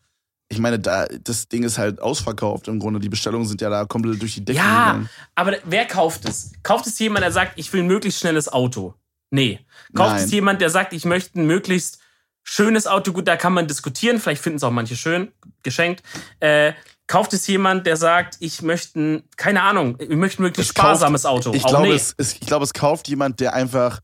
[0.52, 3.00] ich meine, da, das Ding ist halt ausverkauft im Grunde.
[3.00, 5.10] Die Bestellungen sind ja da komplett durch die Decke Ja, gegangen.
[5.36, 6.52] aber wer kauft es?
[6.64, 8.94] Kauft es jemand, der sagt, ich will ein möglichst schnelles Auto?
[9.30, 9.60] Nee.
[9.96, 10.26] Kauft Nein.
[10.26, 12.00] es jemand, der sagt, ich möchte ein möglichst
[12.44, 13.14] schönes Auto?
[13.14, 14.20] Gut, da kann man diskutieren.
[14.20, 15.32] Vielleicht finden es auch manche schön,
[15.64, 16.04] geschenkt.
[16.40, 16.74] Äh,
[17.08, 20.98] kauft es jemand, der sagt, ich möchte, ein, keine Ahnung, ich möchte ein möglichst kauft-
[20.98, 21.54] sparsames Auto?
[21.54, 21.94] Ich glaube, nee.
[21.94, 24.00] es, es, ich glaube, es kauft jemand, der einfach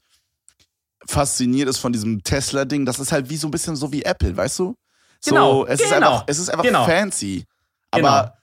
[1.06, 2.86] fasziniert ist von diesem Tesla-Ding.
[2.86, 4.76] Das ist halt wie so ein bisschen so wie Apple, weißt du?
[5.20, 6.86] So, Genau, es ist genau, einfach, es ist einfach genau.
[6.86, 7.46] fancy.
[7.92, 8.08] Genau.
[8.08, 8.34] Aber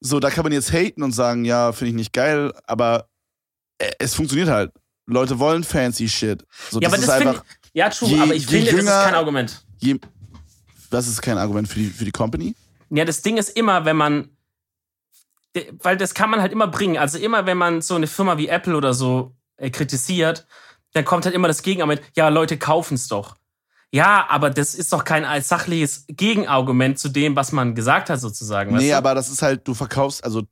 [0.00, 3.08] so, da kann man jetzt haten und sagen, ja, finde ich nicht geil, aber
[3.78, 4.72] äh, es funktioniert halt.
[5.06, 6.44] Leute wollen fancy shit.
[6.70, 8.64] So, ja, das aber ist das finde einfach, ich, ja, true, je- aber ich finde,
[8.66, 9.64] das ist jünger- kein Argument.
[9.78, 9.98] je,
[10.90, 12.54] das ist kein Argument für die, für die Company.
[12.90, 14.36] Ja, das Ding ist immer, wenn man,
[15.82, 16.96] weil das kann man halt immer bringen.
[16.98, 20.46] Also immer, wenn man so eine Firma wie Apple oder so äh, kritisiert,
[20.92, 23.36] dann kommt halt immer das Gegenargument, ja, Leute kaufen es doch.
[23.94, 28.20] Ja, aber das ist doch kein als sachliches Gegenargument zu dem, was man gesagt hat,
[28.20, 28.74] sozusagen.
[28.74, 30.42] Nee, aber das ist halt, du verkaufst, also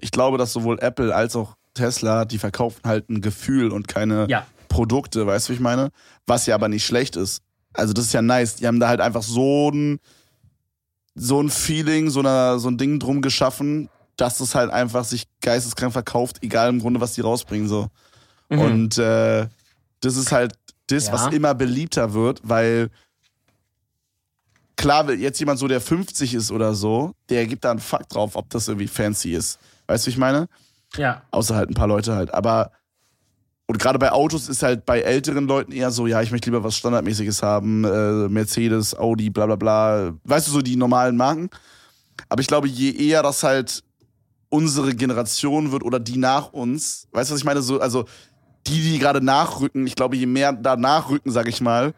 [0.00, 4.26] ich glaube, dass sowohl Apple als auch Tesla, die verkaufen halt ein Gefühl und keine
[4.30, 4.46] Ja.
[4.68, 5.90] Produkte, weißt du, wie ich meine?
[6.26, 7.42] Was ja aber nicht schlecht ist.
[7.74, 8.56] Also das ist ja nice.
[8.56, 10.00] Die haben da halt einfach so ein,
[11.14, 15.26] so ein Feeling, so, eine, so ein Ding drum geschaffen, dass es halt einfach sich
[15.42, 17.68] geisteskrank verkauft, egal im Grunde, was die rausbringen.
[17.68, 17.88] so.
[18.48, 18.58] Mhm.
[18.58, 19.48] Und äh,
[20.00, 20.54] das ist halt
[20.88, 21.12] das, Ja.
[21.12, 22.90] was immer beliebter wird, weil
[24.76, 28.36] klar, jetzt jemand so, der 50 ist oder so, der gibt da einen Fuck drauf,
[28.36, 29.58] ob das irgendwie fancy ist.
[29.86, 30.48] Weißt du, wie ich meine?
[30.96, 31.22] ja.
[31.30, 32.32] Außer halt ein paar Leute halt.
[32.32, 32.70] Aber,
[33.66, 36.62] und gerade bei Autos ist halt bei älteren Leuten eher so, ja, ich möchte lieber
[36.64, 40.14] was Standardmäßiges haben, äh, Mercedes, Audi, bla bla bla.
[40.24, 41.50] Weißt du, so die normalen Marken.
[42.28, 43.82] Aber ich glaube, je eher das halt
[44.48, 47.60] unsere Generation wird oder die nach uns, weißt du, was ich meine?
[47.62, 48.06] So, also
[48.66, 51.94] die, die gerade nachrücken, ich glaube, je mehr da nachrücken, sag ich mal,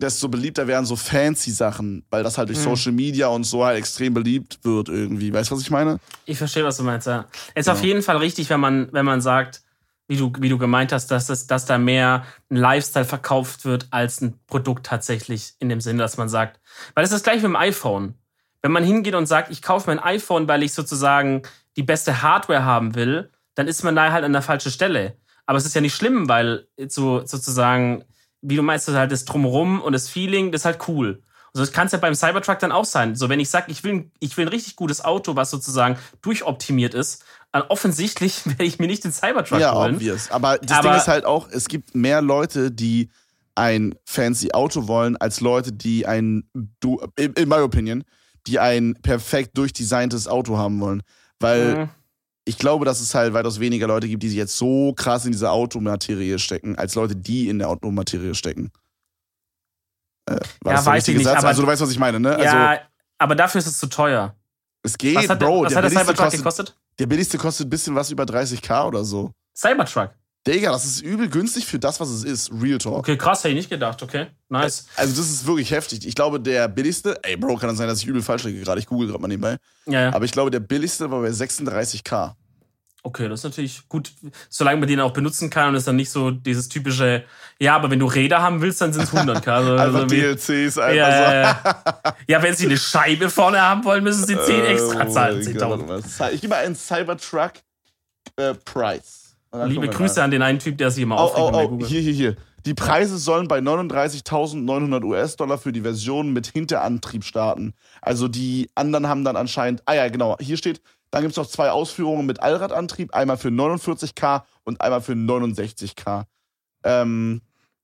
[0.00, 3.78] desto beliebter werden so fancy Sachen, weil das halt durch Social Media und so halt
[3.78, 5.32] extrem beliebt wird irgendwie.
[5.32, 5.98] Weißt du, was ich meine?
[6.26, 7.06] Ich verstehe, was du meinst.
[7.06, 7.26] Ja.
[7.54, 9.62] Es ist auf jeden Fall richtig, wenn man, wenn man sagt,
[10.06, 13.86] wie du, wie du gemeint hast, dass, das, dass da mehr ein Lifestyle verkauft wird
[13.90, 16.60] als ein Produkt tatsächlich in dem Sinne, dass man sagt,
[16.94, 18.14] weil es ist das gleich mit dem iPhone.
[18.60, 21.42] Wenn man hingeht und sagt, ich kaufe mir ein iPhone, weil ich sozusagen
[21.76, 25.16] die beste Hardware haben will, dann ist man da halt an der falschen Stelle.
[25.46, 28.04] Aber es ist ja nicht schlimm, weil so sozusagen,
[28.42, 31.22] wie du meinst, das halt das Drumherum und das Feeling, das ist halt cool.
[31.52, 33.14] Also das kann es ja beim Cybertruck dann auch sein.
[33.14, 35.98] So, wenn ich sage, ich will, ein- ich will ein richtig gutes Auto, was sozusagen
[36.22, 39.94] durchoptimiert ist, dann offensichtlich werde ich mir nicht den Cybertruck ja, holen.
[39.96, 40.30] obvious.
[40.30, 43.10] Aber das Aber- Ding ist halt auch, es gibt mehr Leute, die
[43.54, 46.48] ein fancy Auto wollen, als Leute, die ein,
[46.80, 48.02] du, in, in my opinion,
[48.48, 51.02] die ein perfekt durchdesigntes Auto haben wollen.
[51.38, 51.88] Weil Mhm.
[52.44, 55.32] Ich glaube, dass es halt weitaus weniger Leute gibt, die sich jetzt so krass in
[55.32, 58.70] diese Automaterie stecken, als Leute, die in der Automaterie stecken.
[60.26, 61.38] Äh, war Ja, das der richtige nicht, Satz?
[61.38, 62.30] aber- Also du weißt, was ich meine, ne?
[62.34, 62.78] Also ja,
[63.18, 64.34] aber dafür ist es zu teuer.
[64.82, 65.62] es geht, Was hat, Bro.
[65.64, 66.76] was der, hat der billigste Cybertruck kostet, gekostet?
[66.98, 69.30] der billigste kostet ein bisschen was über 30k oder so.
[69.56, 70.10] Cybertruck.
[70.46, 72.50] Digga, das ist übel günstig für das, was es ist.
[72.52, 72.98] Real Talk.
[72.98, 74.26] Okay, krass, hätte ich nicht gedacht, okay.
[74.50, 74.86] Nice.
[74.96, 76.06] Also, das ist wirklich heftig.
[76.06, 78.78] Ich glaube, der billigste, ey, Bro, kann das sein, dass ich übel falsch liege gerade.
[78.78, 79.56] Ich google gerade mal nebenbei.
[79.86, 80.12] Ja, ja.
[80.12, 82.34] Aber ich glaube, der billigste war bei 36k.
[83.06, 84.12] Okay, das ist natürlich gut,
[84.48, 87.24] solange man den auch benutzen kann und es dann nicht so dieses typische,
[87.58, 89.46] ja, aber wenn du Räder haben willst, dann sind es 100k.
[89.50, 91.68] Also, also wie- DLCs, einfach ja, so.
[91.70, 92.42] ja, ja.
[92.42, 95.42] wenn sie eine Scheibe vorne haben wollen, müssen sie 10 extra zahlen.
[95.44, 95.88] mein Gott, 10.000.
[95.88, 96.34] warte mal.
[96.34, 97.52] Ich gebe mal einen Cybertruck
[98.36, 99.23] äh, Price.
[99.66, 102.12] Liebe Grüße an den einen Typ, der sich immer Oh, aufregt, oh, oh, hier, hier,
[102.12, 102.36] hier.
[102.66, 107.74] Die Preise sollen bei 39.900 US-Dollar für die Version mit Hinterantrieb starten.
[108.00, 110.80] Also die anderen haben dann anscheinend, ah ja, genau, hier steht,
[111.10, 116.24] dann gibt es noch zwei Ausführungen mit Allradantrieb, einmal für 49k und einmal für 69k.
[116.84, 117.42] Ähm,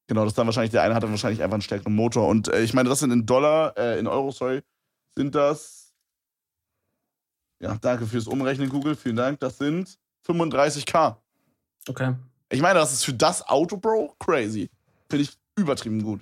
[0.08, 2.26] genau, das dann wahrscheinlich, der eine hat dann wahrscheinlich einfach einen stärkeren Motor.
[2.26, 4.62] Und äh, ich meine, das sind in Dollar, äh, in Euro, sorry,
[5.14, 5.92] sind das,
[7.60, 11.16] ja, danke fürs Umrechnen, Google, vielen Dank, das sind 35k.
[11.88, 12.14] Okay.
[12.50, 14.70] Ich meine, das ist für das Auto, Bro, crazy.
[15.08, 16.20] Finde ich übertrieben gut.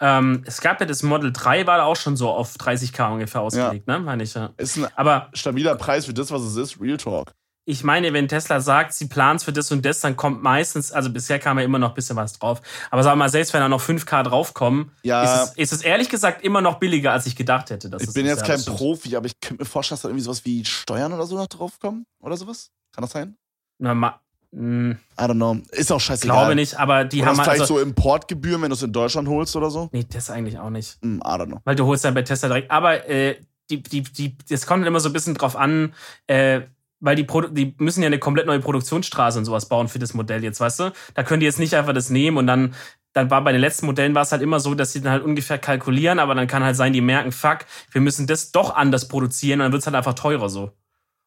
[0.00, 3.40] Ähm, es gab ja das Model 3, war da auch schon so auf 30k ungefähr
[3.40, 3.98] ausgelegt, ne?
[3.98, 4.50] Meine ich ja.
[4.56, 6.80] Ist ein Aber stabiler Preis für das, was es ist.
[6.80, 7.34] Real Talk.
[7.64, 11.10] ich meine, wenn Tesla sagt, sie plant für das und das, dann kommt meistens, also
[11.10, 12.62] bisher kam ja immer noch ein bisschen was drauf.
[12.92, 15.24] Aber sag mal, selbst wenn da noch 5K draufkommen, Ja.
[15.42, 17.90] ist, es, ist es ehrlich gesagt immer noch billiger, als ich gedacht hätte.
[18.00, 18.64] Ich bin jetzt Ja, kein.
[18.64, 21.48] Profi, aber ich könnte mir vorstellen, dass da irgendwie sowas wie Steuern oder so noch
[21.48, 22.06] draufkommen.
[22.20, 22.70] Oder sowas.
[22.92, 23.36] Kann das sein?
[23.78, 24.20] Na,
[24.52, 25.58] I don't know.
[25.72, 26.36] Ist auch scheißegal.
[26.36, 28.92] glaube nicht, aber die Oder haben ist vielleicht also, so Importgebühren, wenn du es in
[28.92, 29.90] Deutschland holst oder so?
[29.92, 30.98] Nee, das eigentlich auch nicht.
[31.02, 31.60] Hm, I don't know.
[31.64, 32.70] Weil du holst ja bei Tesla direkt.
[32.70, 33.36] Aber äh,
[33.70, 35.92] die, die, die, das kommt immer so ein bisschen drauf an,
[36.26, 36.62] äh,
[37.00, 40.14] weil die, Produ die müssen ja eine komplett neue Produktionsstraße und sowas bauen für das
[40.14, 40.92] Modell jetzt, weißt du?
[41.14, 42.74] Da können die jetzt nicht einfach das nehmen und dann,
[43.12, 45.22] dann war bei den letzten Modellen war es halt immer so, dass sie dann halt
[45.22, 47.58] ungefähr kalkulieren, aber dann kann halt sein, die merken, fuck,
[47.92, 50.72] wir müssen das doch anders produzieren und dann wird es halt einfach teurer so.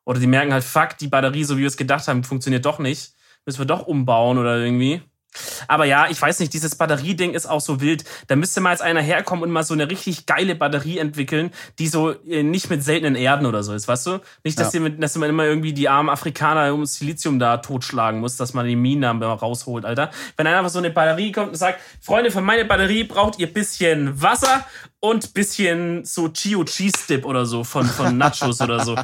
[0.06, 2.80] Oder die merken halt, fuck, die Batterie, so wie wir es gedacht haben, funktioniert doch
[2.80, 3.14] nicht.
[3.46, 5.02] Müssen wir doch umbauen oder irgendwie.
[5.70, 8.04] Aber ja, ich weiß nicht, dieses Batterieding ist auch so wild.
[8.28, 11.88] Da müsste mal jetzt einer herkommen und mal so eine richtig geile Batterie entwickeln, die
[11.88, 14.20] so äh, nicht mit seltenen Erden oder so ist, weißt du?
[14.44, 14.82] Nicht, dass, Ja.
[14.82, 18.66] mit, dass man immer irgendwie die armen Afrikaner um Silizium da totschlagen muss, dass man
[18.68, 20.12] die Minen da rausholt, Alter.
[20.36, 23.52] Wenn dann einfach so eine Batterie kommt und sagt, Freunde, für meine Batterie braucht ihr
[23.52, 24.66] bisschen Wasser
[25.02, 28.96] und bisschen so Chio Cheese Dip oder so von, von Nachos oder so.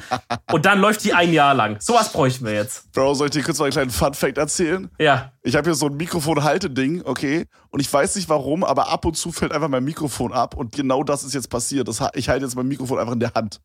[0.51, 1.77] Und dann läuft die ein Jahr lang.
[1.81, 2.91] Sowas bräuchten wir jetzt.
[2.93, 4.89] Bro, soll ich dir kurz mal einen kleinen Fun-Fact erzählen?
[4.99, 5.33] Ja.
[5.41, 7.45] Ich habe hier so ein Mikrofon-Halteding, okay?
[7.69, 10.55] Und ich weiß nicht warum, aber ab und zu fällt einfach mein Mikrofon ab.
[10.55, 11.87] Und genau das ist jetzt passiert.
[11.87, 13.59] Das, ich halte jetzt mein Mikrofon einfach in der Hand.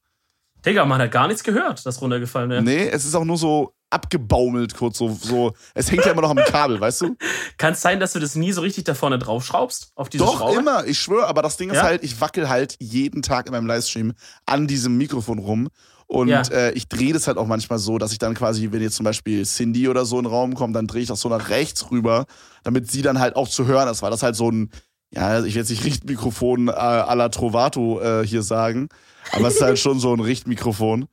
[0.64, 2.62] Digga, man hat gar nichts gehört, das runtergefallen wäre.
[2.62, 4.98] Nee, es ist auch nur so abgebaumelt kurz.
[4.98, 5.52] So, so.
[5.74, 7.16] Es hängt ja immer noch am Kabel, weißt du?
[7.58, 9.92] Kann es sein, dass du das nie so richtig da vorne draufschraubst?
[9.94, 10.58] Auf diese Doch, Schraube?
[10.58, 10.86] immer.
[10.86, 11.26] Ich schwöre.
[11.26, 11.82] Aber das Ding ist Ja?
[11.82, 14.14] halt, ich wackel halt jeden Tag in meinem Livestream
[14.46, 15.68] an diesem Mikrofon rum.
[16.06, 16.42] Und Ja.
[16.50, 19.04] äh, ich drehe das halt auch manchmal so, dass ich dann quasi, wenn jetzt zum
[19.04, 21.90] Beispiel Cindy oder so in den Raum kommt, dann drehe ich das so nach rechts
[21.90, 22.26] rüber,
[22.64, 24.70] damit sie dann halt auch zu hören ist, weil das halt so ein,
[25.14, 28.88] ja, ich will jetzt nicht Richtmikrofon äh, à la Trovato äh, hier sagen,
[29.32, 31.06] aber es ist halt schon so ein Richtmikrofon.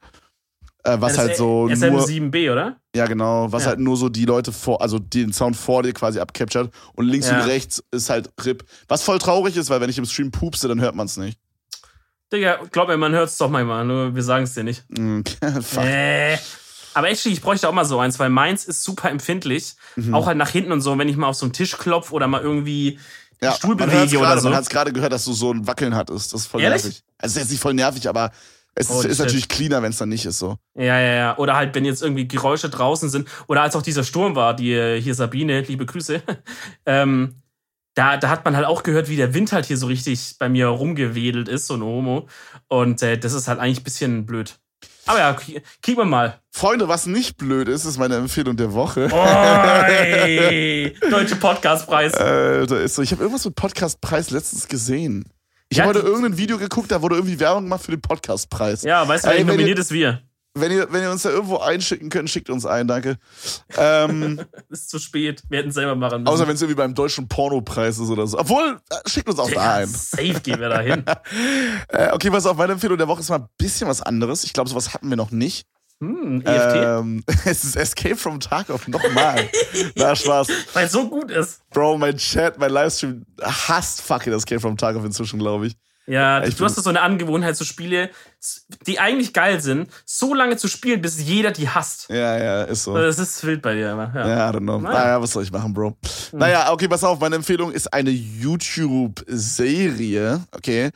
[0.86, 2.78] Äh, was Das halt so nur, SM7B, oder?
[2.95, 3.70] ja genau, was Ja.
[3.70, 7.28] halt nur so die Leute vor, also den Sound vor dir quasi abcaptured und links
[7.30, 7.41] Ja.
[7.41, 8.64] und rechts ist halt RIP.
[8.88, 11.38] Was voll traurig ist, weil wenn ich im Stream pupse, dann hört man es nicht.
[12.32, 14.86] Digga, glaub mir, man hört es doch manchmal, nur wir sagen es dir nicht.
[14.89, 15.22] Mm,
[15.62, 15.84] Fuck.
[15.84, 16.38] Äh.
[16.93, 19.76] Aber actually, ich bräuchte auch mal so eins, weil meins ist super empfindlich.
[19.95, 20.14] Mhm.
[20.14, 22.28] Auch halt nach hinten und so, wenn ich mal auf so einen Tisch klopf oder
[22.28, 23.00] mal irgendwie
[23.42, 24.50] Ja, Stuhl bewege gerade, oder so.
[24.50, 26.34] Man hat es gerade gehört, dass du so ein Wackeln hattest.
[26.34, 26.84] Das ist voll Ehrlich?
[26.84, 27.04] nervig.
[27.18, 28.32] Also es ist jetzt nicht voll nervig, aber
[28.76, 30.58] es Oh, ist, ist natürlich cleaner, wenn es dann nicht ist so.
[30.76, 31.38] Ja, ja, ja.
[31.38, 33.28] Oder halt, wenn jetzt irgendwie Geräusche draußen sind.
[33.48, 36.22] Oder als auch dieser Sturm war, die äh, hier Sabine, liebe Grüße.
[36.86, 37.42] ähm,
[37.96, 40.48] da, da hat man halt auch gehört, wie der Wind halt hier so richtig bei
[40.48, 42.28] mir rumgewedelt ist, so ein Homo.
[42.68, 44.60] Und äh, das ist halt eigentlich ein bisschen blöd.
[45.10, 45.34] Aber ja,
[45.82, 46.39] kicken wir mal.
[46.51, 49.12] Freunde, was nicht blöd ist, ist meine Empfehlung der Woche.
[49.12, 50.95] Oi!
[51.10, 52.14] Deutsche Podcastpreis.
[52.14, 53.01] Alter, ist so.
[53.01, 55.26] Ich habe irgendwas mit Podcastpreis letztens gesehen.
[55.70, 58.84] Ich Ja, habe heute irgendein Video geguckt, da wurde irgendwie Werbung gemacht für den Podcastpreis.
[58.84, 60.22] Ja, weißt du, wer nominiert ist wir?
[60.56, 63.18] Wenn ihr, wenn ihr uns da irgendwo einschicken könnt, schickt uns ein, danke.
[63.78, 65.43] Ähm, Ist zu spät.
[65.47, 66.34] Wir hätten selber machen müssen.
[66.34, 68.39] außer wenn es irgendwie beim deutschen Pornopreis ist oder so.
[68.39, 69.88] Obwohl, äh, schickt uns auch da ja, ein.
[69.88, 71.04] safe gehen wir da hin.
[71.89, 74.43] Äh, okay, was auf meine Empfehlung der Woche ist mal ein bisschen was anderes.
[74.43, 75.68] Ich glaube, sowas hatten wir noch nicht.
[76.02, 76.76] Hm, EFT.
[76.76, 79.50] Ähm, es ist Escape from Tarkov nochmal.
[79.95, 80.47] Na, Spaß.
[80.74, 81.62] Weil es so gut ist.
[81.72, 85.76] Bro, mein Chat, mein Livestream hasst fucking Escape from Tarkov inzwischen, glaube ich.
[86.10, 88.10] Ja, Ich du hast so eine Angewohnheit, so Spiele,
[88.88, 92.10] die eigentlich geil sind, so lange zu spielen, bis jeder die hasst.
[92.10, 92.95] Ja, ja, ist so.
[92.95, 94.12] Das ist wild bei dir immer.
[94.16, 94.28] Ja.
[94.28, 94.80] Ja, I don't know.
[94.80, 94.99] Naja.
[94.99, 95.95] Naja, was soll ich machen, Bro?
[96.32, 97.20] Naja, okay, pass auf.
[97.20, 100.89] Meine Empfehlung ist eine YouTube-Serie, okay?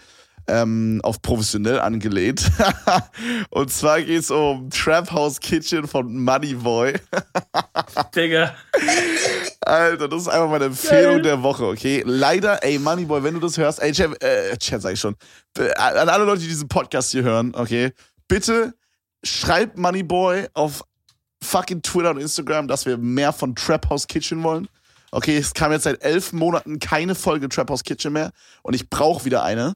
[0.47, 2.49] ähm, auf professionell angelehnt.
[3.49, 6.93] Und zwar geht es um Trap House Kitchen von Moneyboy.
[8.15, 8.53] Digga.
[9.73, 11.21] Alter, das ist einfach meine Empfehlung Geil.
[11.23, 12.03] der Woche, okay?
[12.05, 15.15] Leider, ey, Moneyboy, wenn du das hörst, ey, Chat, äh, Chat sag ich schon,
[15.57, 17.91] an alle Leute, die diesen Podcast hier hören, okay?
[18.27, 18.73] Bitte
[19.23, 20.83] schreibt Moneyboy auf
[21.41, 24.67] fucking Twitter und Instagram, dass wir mehr von Trap House Kitchen wollen.
[25.11, 28.89] Okay, es kam jetzt seit elf Monaten keine Folge Trap House Kitchen mehr und ich
[28.89, 29.73] brauche wieder eine.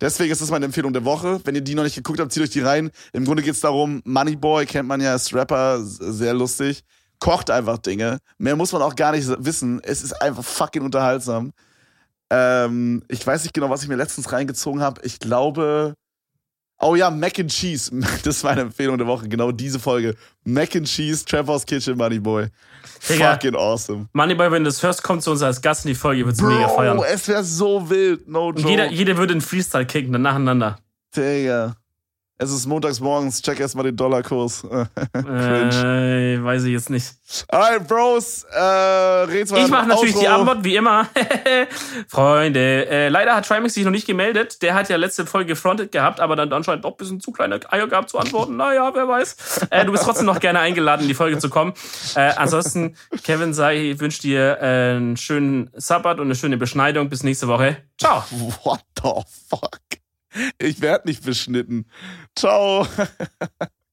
[0.00, 1.40] Deswegen ist das meine Empfehlung der Woche.
[1.44, 2.90] Wenn ihr die noch nicht geguckt habt, zieht euch die rein.
[3.12, 6.82] Im Grunde geht es darum, Moneyboy kennt man ja als Rapper, sehr lustig.
[7.24, 8.18] Kocht einfach Dinge.
[8.36, 9.80] Mehr muss man auch gar nicht wissen.
[9.82, 11.52] Es ist einfach fucking unterhaltsam.
[12.28, 15.00] Ähm, ich weiß nicht genau, was ich mir letztens reingezogen habe.
[15.04, 15.94] Ich glaube.
[16.78, 17.90] Oh ja, Mac and Cheese.
[18.24, 19.26] Das ist meine Empfehlung der Woche.
[19.26, 20.16] Genau diese Folge.
[20.44, 22.48] Mac and Cheese, Trevor's Kitchen, Moneyboy.
[23.00, 24.06] Fucking awesome.
[24.12, 26.42] Moneyboy, wenn du das hörst, kommt zu uns als Gast in die Folge, wird es
[26.42, 27.00] mega feiern.
[27.10, 28.68] es wäre so wild, no joke.
[28.68, 30.76] Jeder, jeder würde einen Freestyle kicken, dann nacheinander.
[31.16, 31.74] Digga.
[32.36, 34.64] Es ist montags morgens, check erstmal den Dollarkurs.
[35.12, 37.14] äh, weiß ich jetzt nicht.
[37.46, 40.20] Alright, Bros, äh, red's mal Ich mache natürlich Outro.
[40.20, 41.06] die Antwort, wie immer.
[42.08, 44.62] Freunde, äh, leider hat Trimax sich noch nicht gemeldet.
[44.62, 47.60] Der hat ja letzte Folge gefrontet gehabt, aber dann anscheinend doch ein bisschen zu kleine
[47.72, 48.56] Eier gehabt zu antworten.
[48.56, 49.68] naja, wer weiß.
[49.70, 51.72] Äh, du bist trotzdem noch gerne eingeladen, in die Folge zu kommen.
[52.16, 57.08] Äh, ansonsten, Kevin sei, wünscht dir äh, einen schönen Sabbat und eine schöne Beschneidung.
[57.08, 57.76] Bis nächste Woche.
[57.96, 58.24] Ciao.
[58.64, 60.03] What the fuck?
[60.58, 61.86] Ich werde nicht beschnitten.
[62.36, 62.86] Ciao.